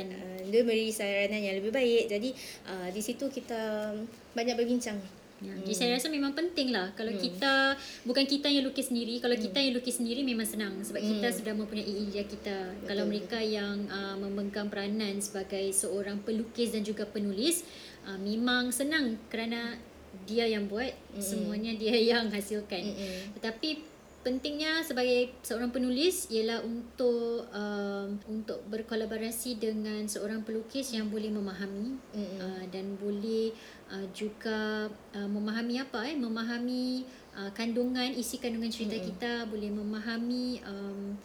dia 0.51 0.61
beri 0.61 0.91
saranan 0.91 1.41
yang 1.41 1.55
lebih 1.61 1.71
baik 1.71 2.11
jadi 2.11 2.29
uh, 2.67 2.87
di 2.91 3.01
situ 3.01 3.29
kita 3.31 3.93
banyak 4.35 4.55
berbincang 4.59 4.99
Ya, 5.43 5.51
hmm. 5.51 5.67
Jadi 5.67 5.73
saya 5.75 5.89
rasa 5.99 6.07
memang 6.07 6.31
penting 6.31 6.71
lah 6.71 6.95
kalau 6.95 7.11
hmm. 7.11 7.19
kita 7.19 7.75
bukan 8.07 8.23
kita 8.23 8.47
yang 8.47 8.63
lukis 8.63 8.87
sendiri, 8.87 9.19
kalau 9.19 9.35
hmm. 9.35 9.43
kita 9.51 9.59
yang 9.59 9.73
lukis 9.75 9.95
sendiri 9.99 10.21
memang 10.23 10.47
senang 10.47 10.79
sebab 10.79 11.03
hmm. 11.03 11.11
kita 11.19 11.27
sudah 11.35 11.53
mempunyai 11.53 11.83
idea 11.83 12.23
kita. 12.23 12.71
Betul. 12.71 12.87
Kalau 12.87 13.03
mereka 13.03 13.39
yang 13.43 13.83
uh, 13.91 14.15
memegang 14.15 14.71
peranan 14.71 15.19
sebagai 15.19 15.67
seorang 15.75 16.23
pelukis 16.23 16.71
dan 16.71 16.87
juga 16.87 17.03
penulis, 17.03 17.67
uh, 18.07 18.15
memang 18.15 18.71
senang 18.71 19.19
kerana 19.27 19.75
dia 20.23 20.47
yang 20.47 20.71
buat, 20.71 20.95
hmm. 20.95 21.19
semuanya 21.19 21.75
dia 21.75 21.99
yang 22.15 22.31
hasilkan. 22.31 22.95
Hmm. 22.95 23.35
Tetapi 23.35 23.95
pentingnya 24.25 24.81
sebagai 24.81 25.37
seorang 25.45 25.69
penulis 25.69 26.25
ialah 26.33 26.65
untuk 26.65 27.45
um, 27.53 28.17
untuk 28.25 28.57
berkolaborasi 28.73 29.61
dengan 29.61 30.09
seorang 30.09 30.41
pelukis 30.41 30.97
yang 30.97 31.13
boleh 31.13 31.29
memahami 31.29 31.93
mm-hmm. 31.93 32.37
uh, 32.41 32.63
dan 32.73 32.97
boleh 32.97 33.53
uh, 33.91 34.07
juga 34.13 34.89
uh, 34.89 35.29
memahami 35.29 35.81
apa 35.81 35.99
eh 36.07 36.17
memahami 36.17 37.05
uh, 37.35 37.51
kandungan 37.51 38.13
isi 38.15 38.37
kandungan 38.41 38.71
cerita 38.71 38.95
mm-hmm. 38.97 39.09
kita 39.15 39.31
boleh 39.49 39.69
memahami 39.71 40.45
um, 40.65 41.17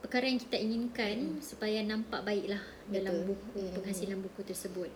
perkara 0.00 0.30
yang 0.30 0.40
kita 0.40 0.56
inginkan 0.58 1.16
mm. 1.36 1.42
supaya 1.42 1.82
nampak 1.82 2.22
baiklah 2.22 2.62
dalam 2.86 3.26
buku 3.26 3.58
mm-hmm. 3.58 3.74
penghasilan 3.80 4.18
buku 4.22 4.40
tersebut. 4.46 4.90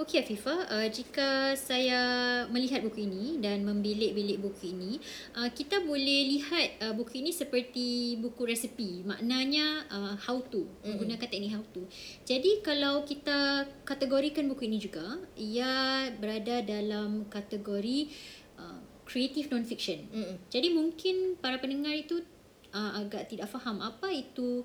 Okey 0.00 0.24
Afifah, 0.24 0.72
uh, 0.72 0.88
jika 0.88 1.52
saya 1.52 2.00
melihat 2.48 2.80
buku 2.80 3.04
ini 3.04 3.36
dan 3.44 3.60
membilik-bilik 3.60 4.40
buku 4.40 4.72
ini, 4.72 4.96
uh, 5.36 5.52
kita 5.52 5.84
boleh 5.84 6.32
lihat 6.32 6.80
uh, 6.80 6.94
buku 6.96 7.20
ini 7.20 7.28
seperti 7.28 8.16
buku 8.16 8.48
resepi. 8.48 9.04
Maknanya 9.04 9.84
uh, 9.92 10.14
how 10.16 10.40
to, 10.48 10.64
menggunakan 10.80 11.28
teknik 11.28 11.52
how 11.52 11.60
to. 11.76 11.84
Jadi 12.24 12.64
kalau 12.64 13.04
kita 13.04 13.68
kategorikan 13.84 14.48
buku 14.48 14.64
ini 14.64 14.80
juga, 14.80 15.20
ia 15.36 16.08
berada 16.16 16.64
dalam 16.64 17.28
kategori 17.28 18.08
uh, 18.56 18.80
creative 19.04 19.52
non-fiction. 19.52 20.08
Mm-mm. 20.08 20.36
Jadi 20.48 20.72
mungkin 20.72 21.36
para 21.36 21.60
pendengar 21.60 21.92
itu 21.92 22.24
uh, 22.72 22.96
agak 22.96 23.28
tidak 23.28 23.52
faham 23.52 23.84
apa 23.84 24.08
itu 24.08 24.64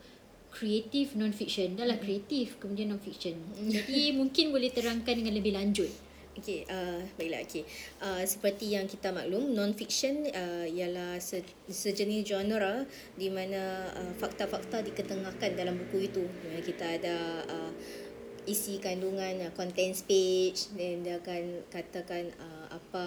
creative 0.58 1.14
non-fiction. 1.14 1.78
Dah 1.78 1.86
lah 1.86 2.02
kreatif 2.02 2.58
kemudian 2.58 2.90
non-fiction. 2.90 3.38
Jadi 3.70 4.18
mungkin 4.18 4.50
boleh 4.50 4.74
terangkan 4.74 5.14
dengan 5.14 5.38
lebih 5.38 5.54
lanjut. 5.54 5.90
Okey, 6.38 6.70
uh, 6.70 7.02
baiklah. 7.18 7.42
Okey, 7.46 7.66
uh, 8.02 8.22
seperti 8.22 8.74
yang 8.74 8.86
kita 8.86 9.10
maklum, 9.10 9.54
non-fiction 9.58 10.26
uh, 10.34 10.66
ialah 10.70 11.18
se- 11.18 11.46
sejenis 11.66 12.30
genre 12.30 12.86
di 13.18 13.30
mana 13.30 13.90
uh, 13.94 14.14
fakta-fakta 14.18 14.86
diketengahkan 14.86 15.58
dalam 15.58 15.78
buku 15.82 16.10
itu. 16.10 16.26
Uh, 16.26 16.62
kita 16.62 17.02
ada 17.02 17.42
uh, 17.42 17.74
isi 18.46 18.78
kandungan 18.78 19.50
uh, 19.50 19.52
contents 19.58 20.06
page 20.06 20.72
dan 20.78 21.02
dia 21.02 21.18
akan 21.22 21.68
katakan 21.74 22.30
uh, 22.38 22.57
apa 22.78 23.06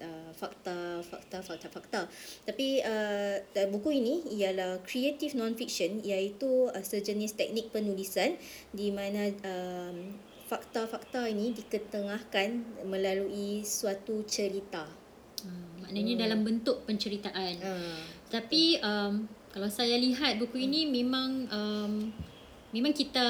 uh, 0.00 0.30
fakta 0.32 1.04
fakta 1.04 1.38
fakta 1.44 1.68
fakta. 1.68 2.00
Tapi 2.48 2.80
uh, 2.80 3.68
buku 3.68 4.00
ini 4.00 4.14
ialah 4.40 4.80
creative 4.82 5.36
non-fiction 5.36 6.00
iaitu 6.00 6.72
uh, 6.72 6.84
sejenis 6.84 7.36
teknik 7.36 7.68
penulisan 7.68 8.40
di 8.72 8.88
mana 8.88 9.28
um, 9.44 10.16
fakta-fakta 10.48 11.28
ini 11.28 11.52
diketengahkan 11.52 12.82
melalui 12.88 13.64
suatu 13.64 14.24
cerita. 14.24 14.88
Hmm, 15.44 15.84
maknanya 15.84 16.14
hmm. 16.16 16.22
dalam 16.24 16.40
bentuk 16.40 16.88
penceritaan. 16.88 17.54
Hmm. 17.60 18.00
tapi 18.32 18.80
um, 18.82 19.28
kalau 19.54 19.70
saya 19.70 19.94
lihat 19.94 20.42
buku 20.42 20.66
ini 20.66 20.90
memang 20.90 21.46
um, 21.46 22.10
memang 22.74 22.90
kita 22.90 23.28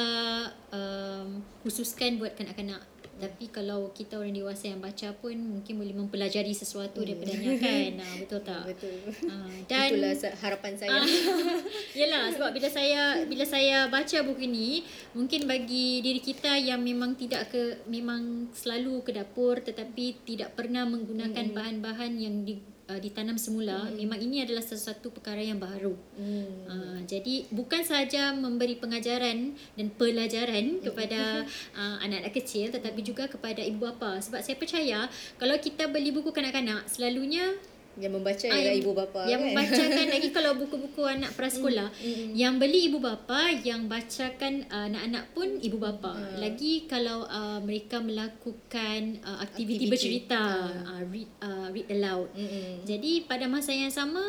um, 0.73 1.45
khususkan 1.61 2.17
buat 2.17 2.33
kanak-kanak 2.33 2.81
Tapi 3.25 3.49
kalau 3.49 3.89
kita 3.97 4.21
orang 4.21 4.37
dewasa 4.37 4.69
yang 4.69 4.85
baca 4.85 5.17
pun 5.17 5.33
mungkin 5.33 5.81
boleh 5.81 5.97
mempelajari 5.97 6.53
sesuatu 6.53 7.01
daripadanya 7.01 7.57
kan. 7.57 7.93
Ah, 8.05 8.15
betul 8.21 8.41
tak? 8.45 8.65
Betul. 8.69 8.97
Ah, 9.33 9.49
dan 9.65 9.89
Itulah 9.89 10.13
harapan 10.45 10.73
saya. 10.77 11.01
Ah, 11.01 11.07
Yelah 11.99 12.25
sebab 12.37 12.51
bila 12.53 12.69
saya 12.69 13.25
bila 13.25 13.45
saya 13.49 13.89
baca 13.89 14.19
buku 14.27 14.45
ni 14.45 14.85
mungkin 15.17 15.49
bagi 15.49 16.05
diri 16.05 16.21
kita 16.21 16.61
yang 16.61 16.85
memang 16.85 17.17
tidak 17.17 17.49
ke 17.49 17.81
memang 17.89 18.53
selalu 18.53 19.01
ke 19.07 19.11
dapur 19.17 19.63
tetapi 19.65 20.21
tidak 20.29 20.53
pernah 20.53 20.85
menggunakan 20.85 21.55
bahan-bahan 21.55 22.13
yang 22.21 22.45
di, 22.45 22.61
uh, 22.89 23.01
ditanam 23.01 23.37
semula 23.41 23.89
memang 23.93 24.21
ini 24.21 24.45
adalah 24.45 24.63
sesuatu 24.65 25.11
perkara 25.11 25.41
yang 25.41 25.61
baru. 25.61 25.95
Hmm. 26.17 26.53
Uh, 26.69 26.99
jadi 27.09 27.49
bukan 27.53 27.85
sahaja 27.85 28.33
memberi 28.37 28.77
pengajaran 28.77 29.57
dan 29.77 29.87
pelajaran 29.95 30.81
kepada 30.85 31.45
uh, 31.79 31.97
anak-anak 32.05 32.33
kecil 32.35 32.69
tetapi 32.73 33.01
juga 33.01 33.29
kepada 33.29 33.61
ibu 33.65 33.85
bapa 33.85 34.21
sebab 34.21 34.41
saya 34.41 34.57
percaya 34.57 34.99
kalau 35.37 35.57
kita 35.61 35.89
beli 35.91 36.13
buku 36.13 36.33
kanak-kanak 36.33 36.87
selalunya 36.89 37.57
Yang 37.95 38.13
membaca 38.13 38.45
Ah, 38.45 38.57
ialah 38.57 38.75
ibu 38.75 38.91
bapa 38.91 39.21
yang 39.25 39.39
kan. 39.39 39.47
membacakan 39.51 40.07
lagi 40.11 40.29
kalau 40.37 40.53
buku-buku 40.57 41.03
anak 41.05 41.31
prasekolah 41.33 41.89
yang 42.35 42.59
beli 42.59 42.87
ibu 42.87 42.99
bapa 42.99 43.55
yang 43.61 43.87
bacakan 43.87 44.67
uh, 44.67 44.87
anak-anak 44.87 45.25
pun 45.31 45.49
ibu 45.59 45.79
bapa 45.79 46.13
lagi 46.37 46.85
kalau 46.85 47.23
uh, 47.25 47.59
mereka 47.59 47.99
melakukan 47.99 49.19
uh, 49.21 49.39
aktiviti 49.41 49.87
Aktiviti. 49.87 49.91
bercerita 49.91 50.43
uh, 50.83 51.03
read 51.07 51.31
uh, 51.39 51.69
read 51.71 51.87
aloud 51.89 52.29
Mm-mm. 52.33 52.83
jadi 52.83 53.25
pada 53.25 53.47
masa 53.47 53.71
yang 53.71 53.89
sama 53.89 54.23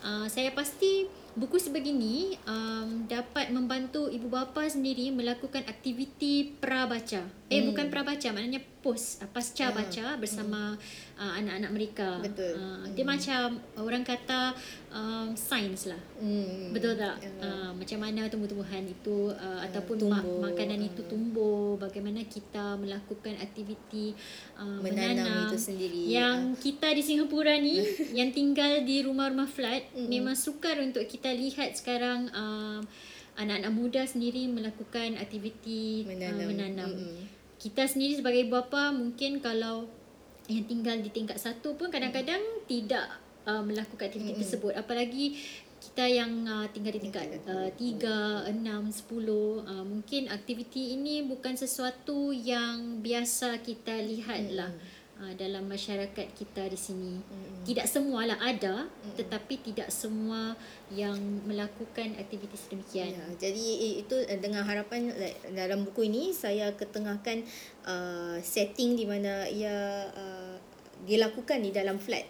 uh, 0.00 0.26
saya 0.26 0.50
pasti 0.50 1.06
buku 1.34 1.58
sebegini 1.58 2.38
um, 2.44 3.04
dapat 3.04 3.50
membantu 3.50 4.06
ibu 4.06 4.26
bapa 4.26 4.62
sendiri 4.64 5.10
melakukan 5.10 5.66
aktiviti 5.66 6.54
prabaca. 6.56 7.26
Eh 7.46 7.60
Hmm. 7.60 7.70
bukan 7.70 7.86
prabaca 7.88 8.28
maknanya 8.30 8.62
post 8.80 9.18
uh, 9.18 9.28
pasca 9.28 9.68
Ah. 9.68 9.74
baca 9.74 10.16
bersama 10.16 10.78
uh, 11.14 11.32
anak-anak 11.34 11.70
mereka. 11.70 12.08
Betul. 12.20 12.54
Uh, 12.54 12.84
dia 12.92 13.04
macam 13.04 13.46
orang 13.76 14.02
kata 14.02 14.54
um, 14.90 15.34
sains 15.34 15.86
lah. 15.86 16.00
Hmm. 16.16 16.70
Betul 16.70 16.94
tak? 16.94 17.18
Ya. 17.18 17.30
Uh, 17.40 17.70
macam 17.74 17.98
mana 17.98 18.28
tumbuh-tumbuhan 18.28 18.84
itu 18.84 19.28
uh, 19.30 19.60
ataupun 19.60 20.06
ma- 20.06 20.22
makanan 20.50 20.80
ah. 20.80 20.88
itu 20.88 21.02
tumbuh, 21.04 21.74
bagaimana 21.76 22.22
kita 22.24 22.76
melakukan 22.76 23.34
aktiviti 23.38 24.14
uh, 24.54 24.80
Menanam 24.80 25.24
menanam 25.24 25.48
itu 25.48 25.58
sendiri. 25.58 26.02
Yang 26.08 26.38
kita 26.60 26.88
di 26.90 27.02
Singapura 27.02 27.58
ni 27.58 27.82
yang 28.18 28.30
tinggal 28.30 28.82
di 28.82 29.02
rumah-rumah 29.02 29.48
flat 29.48 29.88
Mm-mm. 29.90 30.08
memang 30.08 30.34
sukar 30.34 30.78
untuk 30.78 31.04
kita 31.04 31.23
lihat 31.32 31.78
sekarang 31.78 32.28
uh, 32.34 32.82
anak-anak 33.40 33.72
muda 33.72 34.02
sendiri 34.04 34.46
melakukan 34.50 35.18
aktiviti 35.18 36.04
menanam. 36.06 36.38
Uh, 36.38 36.48
menanam. 36.50 36.90
Mm-mm. 36.92 37.18
Kita 37.58 37.88
sendiri 37.88 38.20
sebagai 38.20 38.44
bapa 38.50 38.92
mungkin 38.92 39.40
kalau 39.40 39.88
yang 40.50 40.68
tinggal 40.68 41.00
di 41.00 41.08
tingkat 41.08 41.40
satu 41.40 41.72
pun 41.78 41.88
kadang-kadang 41.88 42.42
tidak 42.68 43.08
uh, 43.48 43.64
melakukan 43.64 44.12
aktiviti 44.12 44.36
Mm-mm. 44.36 44.42
tersebut 44.44 44.72
apalagi 44.76 45.40
kita 45.84 46.08
yang 46.08 46.48
uh, 46.48 46.64
tinggal 46.72 46.96
di 46.96 47.00
tingkat 47.04 47.28
uh, 47.44 47.68
tiga, 47.76 48.48
enam, 48.48 48.88
sepuluh 48.88 49.60
uh, 49.68 49.84
mungkin 49.84 50.32
aktiviti 50.32 50.96
ini 50.96 51.28
bukan 51.28 51.60
sesuatu 51.60 52.32
yang 52.32 53.04
biasa 53.04 53.60
kita 53.60 53.92
lihat 54.00 54.48
lah 54.56 54.72
uh, 55.20 55.34
dalam 55.38 55.66
masyarakat 55.66 56.26
kita 56.34 56.66
di 56.66 56.78
sini. 56.78 57.14
Mm-mm. 57.18 57.64
Tidak 57.64 57.86
semualah 57.86 58.38
ada 58.40 58.88
tetapi 59.14 59.60
tidak 59.62 59.88
semua 59.88 60.58
yang 60.92 61.16
melakukan 61.46 62.18
aktiviti 62.18 62.56
sedemikian. 62.58 63.14
Ya, 63.14 63.26
jadi 63.48 63.66
itu 64.04 64.16
eh, 64.26 64.38
dengan 64.38 64.66
harapan 64.66 65.14
dalam 65.54 65.86
buku 65.86 66.06
ini 66.06 66.34
saya 66.34 66.74
ketengahkan 66.74 67.46
uh, 67.86 68.36
setting 68.42 68.98
di 68.98 69.04
mana 69.06 69.46
ia 69.48 70.08
uh, 70.12 70.54
dilakukan 71.04 71.60
di 71.62 71.70
dalam 71.70 72.00
flat. 72.00 72.24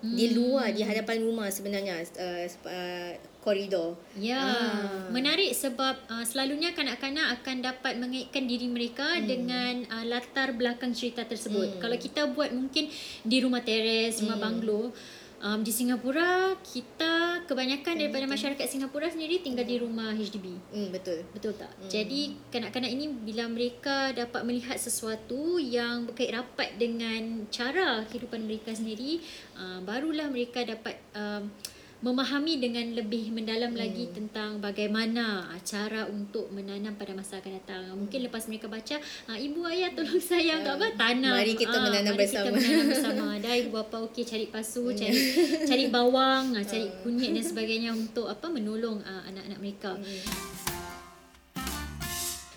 Di 0.00 0.32
luar 0.32 0.72
di 0.72 0.80
hadapan 0.80 1.20
rumah 1.20 1.52
sebenarnya 1.52 2.00
uh, 2.16 2.44
uh, 2.64 3.12
koridor. 3.40 3.96
Ya, 4.16 4.40
Ah. 4.40 5.08
menarik 5.08 5.52
sebab 5.52 5.96
uh, 6.08 6.24
selalunya 6.24 6.72
kanak-kanak 6.72 7.40
akan 7.40 7.56
dapat 7.60 7.96
mengaitkan 7.96 8.44
diri 8.44 8.68
mereka 8.68 9.16
Hmm. 9.16 9.28
dengan 9.28 9.74
uh, 9.92 10.04
latar 10.04 10.56
belakang 10.56 10.96
cerita 10.96 11.24
tersebut. 11.24 11.80
Kalau 11.80 11.96
kita 11.96 12.32
buat 12.32 12.52
mungkin 12.52 12.88
di 13.24 13.38
rumah 13.40 13.60
teres, 13.60 14.20
rumah 14.20 14.36
Hmm. 14.36 14.44
banglo, 14.60 14.92
um, 15.40 15.60
di 15.64 15.72
Singapura 15.72 16.54
kita 16.60 17.44
kebanyakan 17.48 17.96
daripada 17.96 18.28
masyarakat 18.28 18.66
Singapura 18.68 19.10
sendiri 19.10 19.42
tinggal 19.42 19.66
di 19.66 19.80
rumah 19.80 20.12
HDB. 20.14 20.46
Hmm, 20.70 20.88
betul. 20.94 21.24
Betul 21.32 21.56
tak? 21.56 21.72
Hmm. 21.74 21.90
Jadi 21.90 22.36
kanak-kanak 22.52 22.90
ini 22.92 23.10
bila 23.10 23.48
mereka 23.50 24.12
dapat 24.14 24.44
melihat 24.46 24.76
sesuatu 24.76 25.58
yang 25.58 26.06
berkait 26.06 26.30
rapat 26.30 26.76
dengan 26.76 27.48
cara 27.48 28.04
kehidupan 28.06 28.46
mereka 28.46 28.76
sendiri, 28.76 29.18
uh, 29.58 29.80
barulah 29.82 30.28
mereka 30.30 30.62
dapat 30.62 31.00
um, 31.16 31.50
memahami 32.00 32.56
dengan 32.56 32.96
lebih 32.96 33.28
mendalam 33.28 33.76
hmm. 33.76 33.80
lagi 33.80 34.04
tentang 34.08 34.56
bagaimana 34.56 35.52
cara 35.60 36.08
untuk 36.08 36.48
menanam 36.48 36.96
pada 36.96 37.12
masa 37.12 37.44
akan 37.44 37.52
datang. 37.60 37.82
Mungkin 37.92 38.24
lepas 38.24 38.48
mereka 38.48 38.72
baca, 38.72 38.96
uh, 39.28 39.36
ibu 39.36 39.60
ayah 39.68 39.92
tolong 39.92 40.22
saya 40.32 40.64
uh, 40.64 40.80
apa 40.80 40.96
tanam. 40.96 41.36
Mari 41.36 41.54
kita 41.60 41.76
Ah, 41.76 41.84
menanam 41.84 42.12
mari 42.16 42.24
bersama." 42.24 42.46
Kita 42.48 42.56
menanam 42.56 42.86
bersama. 42.88 43.26
Dah 43.44 43.54
ibu 43.56 43.70
bapa 43.76 43.96
okey 44.08 44.24
cari 44.24 44.46
pasu, 44.48 44.88
cari 44.96 45.20
cari 45.68 45.84
bawang, 45.92 46.56
ah, 46.56 46.64
cari 46.64 46.88
kunyit 47.04 47.36
dan 47.36 47.44
sebagainya 47.52 47.90
untuk 47.92 48.32
apa 48.32 48.48
menolong 48.48 49.04
uh, 49.04 49.22
anak-anak 49.28 49.58
mereka. 49.60 49.92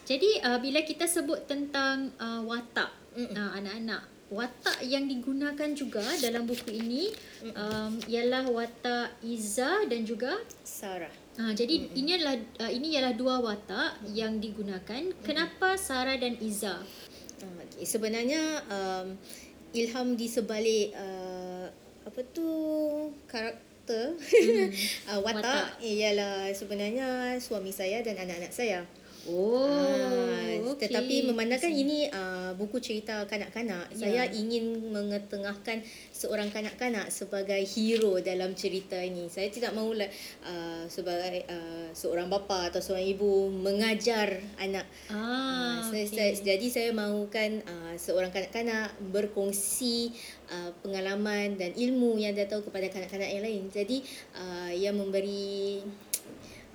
Jadi 0.03 0.39
uh, 0.43 0.59
bila 0.59 0.83
kita 0.83 1.07
sebut 1.07 1.47
tentang 1.47 2.11
uh, 2.19 2.43
watak 2.43 2.91
uh, 3.15 3.51
anak-anak, 3.55 4.12
watak 4.33 4.81
yang 4.81 5.05
digunakan 5.05 5.69
juga 5.77 6.01
dalam 6.17 6.49
buku 6.49 6.73
ini 6.73 7.13
um, 7.53 8.01
ialah 8.09 8.49
watak 8.49 9.21
Iza 9.21 9.85
dan 9.85 10.01
juga 10.03 10.41
Sarah. 10.65 11.13
uh, 11.37 11.53
jadi 11.53 11.93
ini 11.93 12.17
adalah 12.17 12.35
uh, 12.65 12.71
ini 12.73 12.97
ialah 12.97 13.13
dua 13.13 13.37
watak 13.39 14.01
yang 14.09 14.41
digunakan. 14.41 15.01
Kenapa 15.21 15.77
Sarah 15.77 16.17
dan 16.17 16.33
Iza? 16.41 16.81
Uh, 17.45 17.61
okay. 17.61 17.85
Sebenarnya 17.85 18.65
um, 18.67 19.13
ilham 19.77 20.17
di 20.17 20.25
sebalik 20.25 20.97
uh, 20.97 21.69
apa 22.03 22.19
tu 22.33 22.49
karakter 23.29 24.17
uh, 25.09 25.19
watak, 25.25 25.45
Watak. 25.45 25.65
ialah 25.85 26.49
sebenarnya 26.51 27.37
suami 27.37 27.69
saya 27.69 28.01
dan 28.01 28.17
anak-anak 28.17 28.49
saya. 28.49 28.81
Oh, 29.23 29.63
Ah, 29.63 30.75
okey. 30.75 30.91
Tetapi 30.91 31.15
memandangkan 31.31 31.71
ini 31.71 32.11
uh, 32.11 32.51
buku 32.59 32.83
cerita 32.83 33.23
kanak-kanak, 33.23 33.87
Ya. 33.95 33.97
saya 33.97 34.23
ingin 34.35 34.91
mengetengahkan 34.91 35.79
seorang 36.11 36.51
kanak-kanak 36.51 37.07
sebagai 37.07 37.61
hero 37.63 38.19
dalam 38.19 38.51
cerita 38.51 38.99
ini. 38.99 39.31
Saya 39.31 39.47
tidak 39.47 39.71
mahu 39.71 39.95
uh, 39.95 40.83
sebagai 40.91 41.47
uh, 41.47 41.87
seorang 41.95 42.27
bapa 42.27 42.67
atau 42.67 42.83
seorang 42.83 43.07
ibu 43.07 43.47
mengajar 43.47 44.43
anak. 44.59 44.83
Ah, 45.07 45.87
saya, 45.87 46.03
okey. 46.03 46.15
saya, 46.19 46.31
jadi 46.35 46.67
saya 46.67 46.89
mahukan 46.91 47.63
uh, 47.63 47.93
seorang 47.95 48.33
kanak-kanak 48.35 48.91
berkongsi 49.13 50.11
uh, 50.51 50.75
pengalaman 50.83 51.55
dan 51.55 51.71
ilmu 51.71 52.19
yang 52.19 52.35
dia 52.35 52.49
tahu 52.49 52.65
kepada 52.67 52.91
kanak-kanak 52.91 53.29
yang 53.31 53.43
lain. 53.45 53.63
Jadi 53.71 54.03
uh, 54.35 54.71
ia 54.73 54.91
memberi 54.91 55.79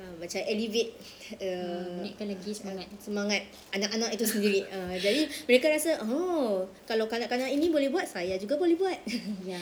uh, 0.08 0.16
macam 0.16 0.40
elevate 0.42 0.96
Ah, 1.28 1.44
uh, 1.44 2.00
menaikkan 2.00 2.26
lagi 2.26 2.50
semangat. 2.50 2.88
semangat 2.96 3.42
anak-anak 3.70 4.16
itu 4.16 4.24
sendiri. 4.24 4.60
Uh, 4.66 4.96
jadi 4.96 5.28
mereka 5.44 5.68
rasa 5.68 6.00
oh 6.00 6.64
kalau 6.88 7.04
kanak-kanak 7.04 7.52
ini 7.52 7.68
boleh 7.68 7.92
buat 7.92 8.08
saya 8.08 8.40
juga 8.40 8.56
boleh 8.56 8.74
buat. 8.74 8.96
Ya. 9.44 9.60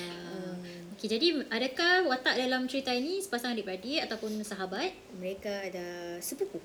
Okey, 0.95 1.13
jadi 1.13 1.29
adakah 1.51 2.09
watak 2.09 2.39
dalam 2.39 2.65
cerita 2.65 2.89
ini 2.89 3.21
sepasang 3.21 3.53
adik-beradik 3.53 4.01
ataupun 4.01 4.41
sahabat? 4.41 4.95
mereka 5.13 5.53
ada 5.61 6.17
sepupu. 6.19 6.57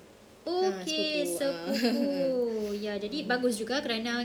Okey, 0.42 1.28
sepupu, 1.28 1.44
ah. 1.44 1.74
sepupu. 1.76 2.08
ya, 2.86 2.96
jadi 2.96 3.26
bagus 3.26 3.54
juga 3.54 3.84
kerana 3.84 4.24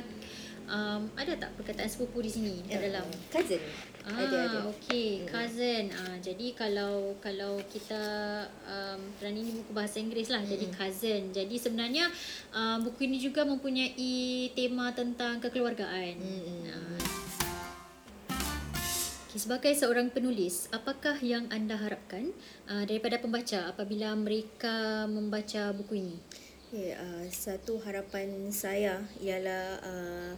um, 0.65 1.11
ada 1.13 1.35
tak 1.35 1.51
perkataan 1.59 1.91
sepupu 1.91 2.23
di 2.23 2.31
sini 2.31 2.63
Ya, 2.65 2.79
dalam? 2.79 3.03
cousin. 3.27 3.59
Ah, 4.07 4.23
ada 4.23 4.37
ada. 4.47 4.59
okey, 4.71 5.27
cousin. 5.27 5.91
Ah, 5.91 6.15
jadi 6.23 6.55
kalau 6.55 7.19
kalau 7.19 7.59
kita 7.67 7.99
um, 8.63 9.03
kerana 9.19 9.35
ini 9.35 9.51
buku 9.59 9.71
bahasa 9.75 9.99
Inggeris 9.99 10.31
lah, 10.31 10.39
jadi 10.47 10.63
cousin. 10.71 11.35
Jadi 11.35 11.55
sebenarnya 11.59 12.07
uh, 12.55 12.79
buku 12.79 13.03
ini 13.03 13.19
juga 13.19 13.43
mempunyai 13.43 14.47
tema 14.55 14.95
tentang 14.95 15.43
kekeluargaan. 15.43 16.15
Mm-mm. 16.23 16.71
Ah. 16.71 16.99
Okay, 19.27 19.39
sebagai 19.43 19.73
seorang 19.75 20.07
penulis, 20.07 20.71
apakah 20.71 21.19
yang 21.19 21.51
anda 21.51 21.75
harapkan 21.75 22.31
uh, 22.71 22.87
daripada 22.87 23.19
pembaca 23.19 23.67
apabila 23.67 24.15
mereka 24.15 25.03
membaca 25.11 25.75
buku 25.75 25.99
ini? 25.99 26.17
Okay, 26.71 26.95
uh, 26.95 27.27
satu 27.27 27.75
harapan 27.83 28.55
saya 28.55 29.03
ialah 29.19 29.83
uh, 29.83 30.33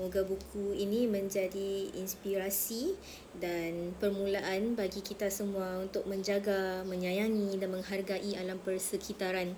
moga 0.00 0.24
buku 0.24 0.72
ini 0.72 1.04
menjadi 1.04 1.92
inspirasi 2.00 2.96
dan 3.36 3.92
permulaan 4.00 4.72
bagi 4.72 5.04
kita 5.04 5.28
semua 5.28 5.84
untuk 5.84 6.08
menjaga, 6.08 6.80
menyayangi 6.88 7.60
dan 7.60 7.68
menghargai 7.76 8.32
alam 8.40 8.56
persekitaran. 8.64 9.52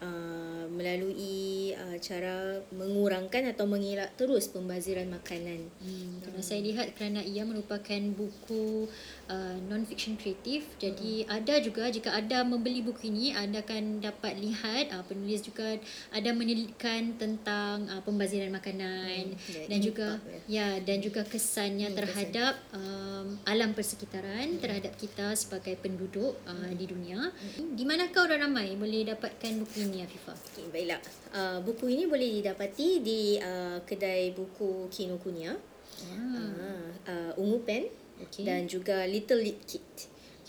uh, 0.00 0.64
melalui 0.72 1.72
uh, 1.76 1.96
cara 2.00 2.58
mengurangkan 2.72 3.52
atau 3.52 3.68
mengelak 3.68 4.16
terus 4.16 4.48
pembaziran 4.48 5.06
makanan. 5.12 5.68
Hmm, 5.80 6.24
kerana 6.24 6.42
saya 6.42 6.60
lihat 6.64 6.96
kerana 6.96 7.20
ia 7.20 7.44
merupakan 7.44 8.00
buku 8.16 8.88
uh, 9.30 9.56
non-fiction 9.70 10.18
kreatif. 10.18 10.66
Jadi 10.82 11.24
hmm. 11.24 11.30
ada 11.30 11.54
juga 11.62 11.86
jika 11.86 12.10
ada 12.10 12.42
membeli 12.42 12.82
buku 12.82 13.08
ini 13.08 13.30
anda 13.30 13.62
akan 13.62 14.02
dapat 14.02 14.36
lihat 14.42 14.90
uh, 14.90 15.06
penulis 15.06 15.46
juga 15.46 15.78
ada 16.10 16.30
menyelitkan 16.34 17.14
tentang 17.16 17.86
uh, 17.86 18.02
pembaziran 18.02 18.50
makanan 18.50 19.22
Hmm, 19.30 19.66
dan 19.70 19.78
ya, 19.78 19.84
juga 19.84 20.08
impact 20.18 20.44
ya 20.50 20.68
dan 20.82 20.98
juga 20.98 21.22
kesannya 21.22 21.88
Hmm, 21.92 21.98
terhadap 22.02 22.54
um, 22.74 23.26
alam 23.46 23.70
persekitaran 23.72 24.58
Hmm. 24.58 24.60
terhadap 24.60 24.92
kita 24.98 25.32
sebagai 25.38 25.78
penduduk 25.78 26.34
uh, 26.44 26.72
di 26.74 26.84
dunia. 26.90 27.30
Di 27.56 27.84
manakah 27.86 28.26
orang 28.26 28.50
ramai 28.50 28.74
boleh 28.74 29.06
dapatkan 29.14 29.52
buku 29.62 29.86
ini 29.86 30.02
Afifah? 30.02 30.34
Okay, 30.50 30.66
baiklah. 30.72 31.00
Uh, 31.30 31.58
buku 31.62 31.92
ini 31.92 32.10
boleh 32.10 32.42
didapati 32.42 32.88
di 33.04 33.38
uh, 33.38 33.78
kedai 33.86 34.34
buku 34.34 34.90
Kinokuniya, 34.90 35.54
Ah, 36.00 36.16
uh, 36.16 36.88
uh, 37.12 37.32
Ungu 37.36 37.60
Pen 37.62 37.84
okey. 38.26 38.44
dan 38.44 38.68
juga 38.68 39.04
Little 39.08 39.40
Lit 39.40 39.60
Kit. 39.64 39.88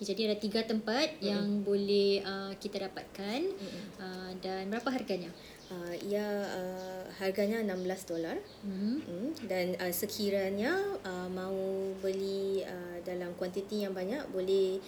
Okay, 0.02 0.18
jadi 0.18 0.34
ada 0.34 0.38
tiga 0.42 0.66
tempat 0.66 1.14
mm 1.14 1.22
yang 1.22 1.46
boleh 1.62 2.26
uh, 2.26 2.50
kita 2.58 2.82
dapatkan 2.90 3.40
Mm-mm. 3.46 3.86
uh, 4.02 4.32
dan 4.42 4.66
berapa 4.74 4.90
harganya? 4.90 5.30
Uh, 5.70 5.94
ia 6.04 6.26
uh, 6.52 7.06
harganya 7.22 7.62
16 7.64 8.10
dolar. 8.10 8.36
Hmm. 8.66 8.98
Hmm, 8.98 9.30
dan 9.46 9.78
uh, 9.78 9.94
sekiranya 9.94 10.74
uh, 11.06 11.30
mau 11.30 11.56
beli 12.02 12.66
uh, 12.66 12.98
dalam 13.06 13.32
kuantiti 13.38 13.86
yang 13.86 13.94
banyak 13.94 14.26
boleh 14.34 14.82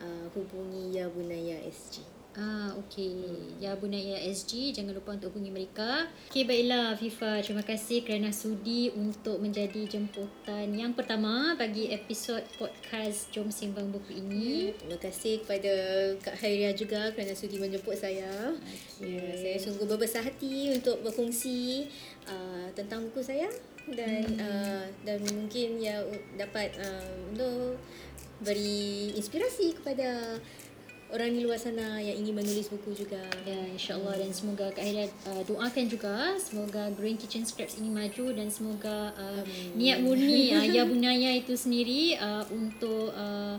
uh, 0.00 0.26
hubungi 0.38 0.94
Ya 0.96 1.10
Bunaya 1.10 1.58
SG. 1.66 2.19
Ah, 2.38 2.70
okey. 2.78 3.26
Ya 3.58 3.74
Bunaya 3.74 4.14
SG, 4.22 4.70
jangan 4.70 4.94
lupa 4.94 5.18
untuk 5.18 5.34
hubungi 5.34 5.50
mereka. 5.50 6.06
Okey, 6.30 6.46
baiklah 6.46 6.94
Fifa. 6.94 7.42
Terima 7.42 7.66
kasih 7.66 8.06
kerana 8.06 8.30
sudi 8.30 8.94
untuk 8.94 9.42
menjadi 9.42 9.90
jemputan 9.90 10.70
yang 10.70 10.94
pertama 10.94 11.58
bagi 11.58 11.90
episod 11.90 12.38
podcast 12.54 13.34
Jom 13.34 13.50
Sembang 13.50 13.90
Buku 13.90 14.14
ini. 14.14 14.70
Terima 14.78 14.94
kasih 15.02 15.42
kepada 15.42 15.74
Kak 16.22 16.38
Khairia 16.38 16.70
juga 16.70 17.10
kerana 17.10 17.34
sudi 17.34 17.58
menjemput 17.58 17.98
saya. 17.98 18.54
Okey. 19.02 19.10
Ya, 19.10 19.34
saya 19.34 19.56
sungguh 19.58 19.90
berbesar 19.90 20.22
hati 20.22 20.70
untuk 20.70 21.02
berkongsi 21.02 21.90
uh, 22.30 22.70
tentang 22.78 23.10
buku 23.10 23.26
saya 23.26 23.50
dan 23.90 24.22
hmm. 24.22 24.38
uh, 24.38 24.86
dan 25.02 25.18
mungkin 25.34 25.82
ya 25.82 25.98
dapat 26.38 26.78
uh, 26.78 27.10
untuk 27.34 27.74
beri 28.40 29.12
inspirasi 29.18 29.76
kepada 29.76 30.40
orang 31.10 31.34
di 31.34 31.40
luar 31.42 31.58
sana 31.58 31.98
yang 31.98 32.16
ingin 32.22 32.34
menulis 32.34 32.70
buku 32.70 32.94
juga. 32.94 33.22
Ya, 33.42 33.58
insyaAllah 33.74 34.18
dan 34.18 34.30
semoga 34.30 34.70
Kak 34.70 34.82
Haida 34.82 35.06
uh, 35.26 35.42
doakan 35.46 35.84
juga 35.90 36.34
semoga 36.38 36.90
Green 36.94 37.18
Kitchen 37.18 37.42
Scraps 37.46 37.78
ini 37.82 37.90
maju 37.90 38.32
dan 38.34 38.48
semoga 38.50 39.10
uh, 39.14 39.42
Amin. 39.42 39.74
niat 39.78 39.98
murni 40.02 40.50
uh, 40.56 40.66
Ya 40.66 40.86
Bunaya 40.86 41.34
itu 41.34 41.54
sendiri 41.58 42.14
uh, 42.18 42.44
untuk 42.54 43.10
uh, 43.14 43.58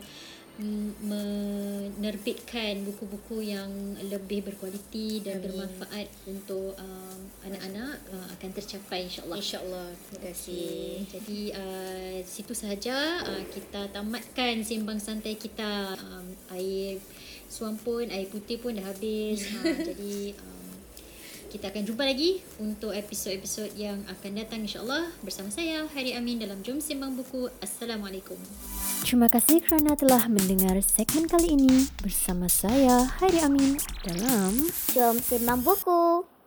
menerbitkan 1.02 2.86
buku-buku 2.86 3.42
yang 3.50 3.72
lebih 4.06 4.46
berkualiti 4.46 5.24
dan 5.26 5.42
Amin. 5.42 5.48
bermanfaat 5.50 6.06
untuk 6.30 6.78
um, 6.78 7.20
anak-anak 7.42 7.98
uh, 8.14 8.28
akan 8.38 8.50
tercapai 8.54 9.10
insyaAllah. 9.10 9.42
InsyaAllah. 9.42 9.90
Terima 9.90 10.22
kasih. 10.30 11.02
Jadi 11.10 11.50
uh, 11.56 12.22
situ 12.22 12.54
sahaja 12.54 13.26
uh, 13.26 13.42
kita 13.50 13.90
tamatkan 13.90 14.62
sembang 14.62 15.02
santai 15.02 15.34
kita 15.34 15.98
um, 15.98 16.30
air 16.54 17.02
suam 17.52 17.76
pun 17.76 18.08
air 18.08 18.32
putih 18.32 18.56
pun 18.56 18.72
dah 18.72 18.88
habis. 18.88 19.44
Uh, 19.60 19.76
jadi 19.92 20.40
um, 20.40 20.72
kita 21.52 21.68
akan 21.68 21.84
jumpa 21.84 22.08
lagi 22.08 22.40
untuk 22.64 22.96
episod-episod 22.96 23.76
yang 23.76 24.00
akan 24.08 24.32
datang 24.40 24.64
insyaAllah 24.64 25.12
bersama 25.20 25.52
saya 25.52 25.84
Hari 25.92 26.16
Amin 26.16 26.40
dalam 26.40 26.64
Jom 26.64 26.80
Sembang 26.80 27.20
Buku. 27.20 27.52
Assalamualaikum. 27.60 28.40
Terima 29.04 29.28
kasih 29.28 29.60
kerana 29.60 30.00
telah 30.00 30.32
mendengar 30.32 30.80
segmen 30.80 31.28
kali 31.28 31.60
ini 31.60 31.92
bersama 32.00 32.48
saya 32.48 33.04
Hairi 33.20 33.44
Amin 33.44 33.76
dalam 34.08 34.56
Jom 34.96 35.20
Sembang 35.20 35.60
Buku. 35.60 36.41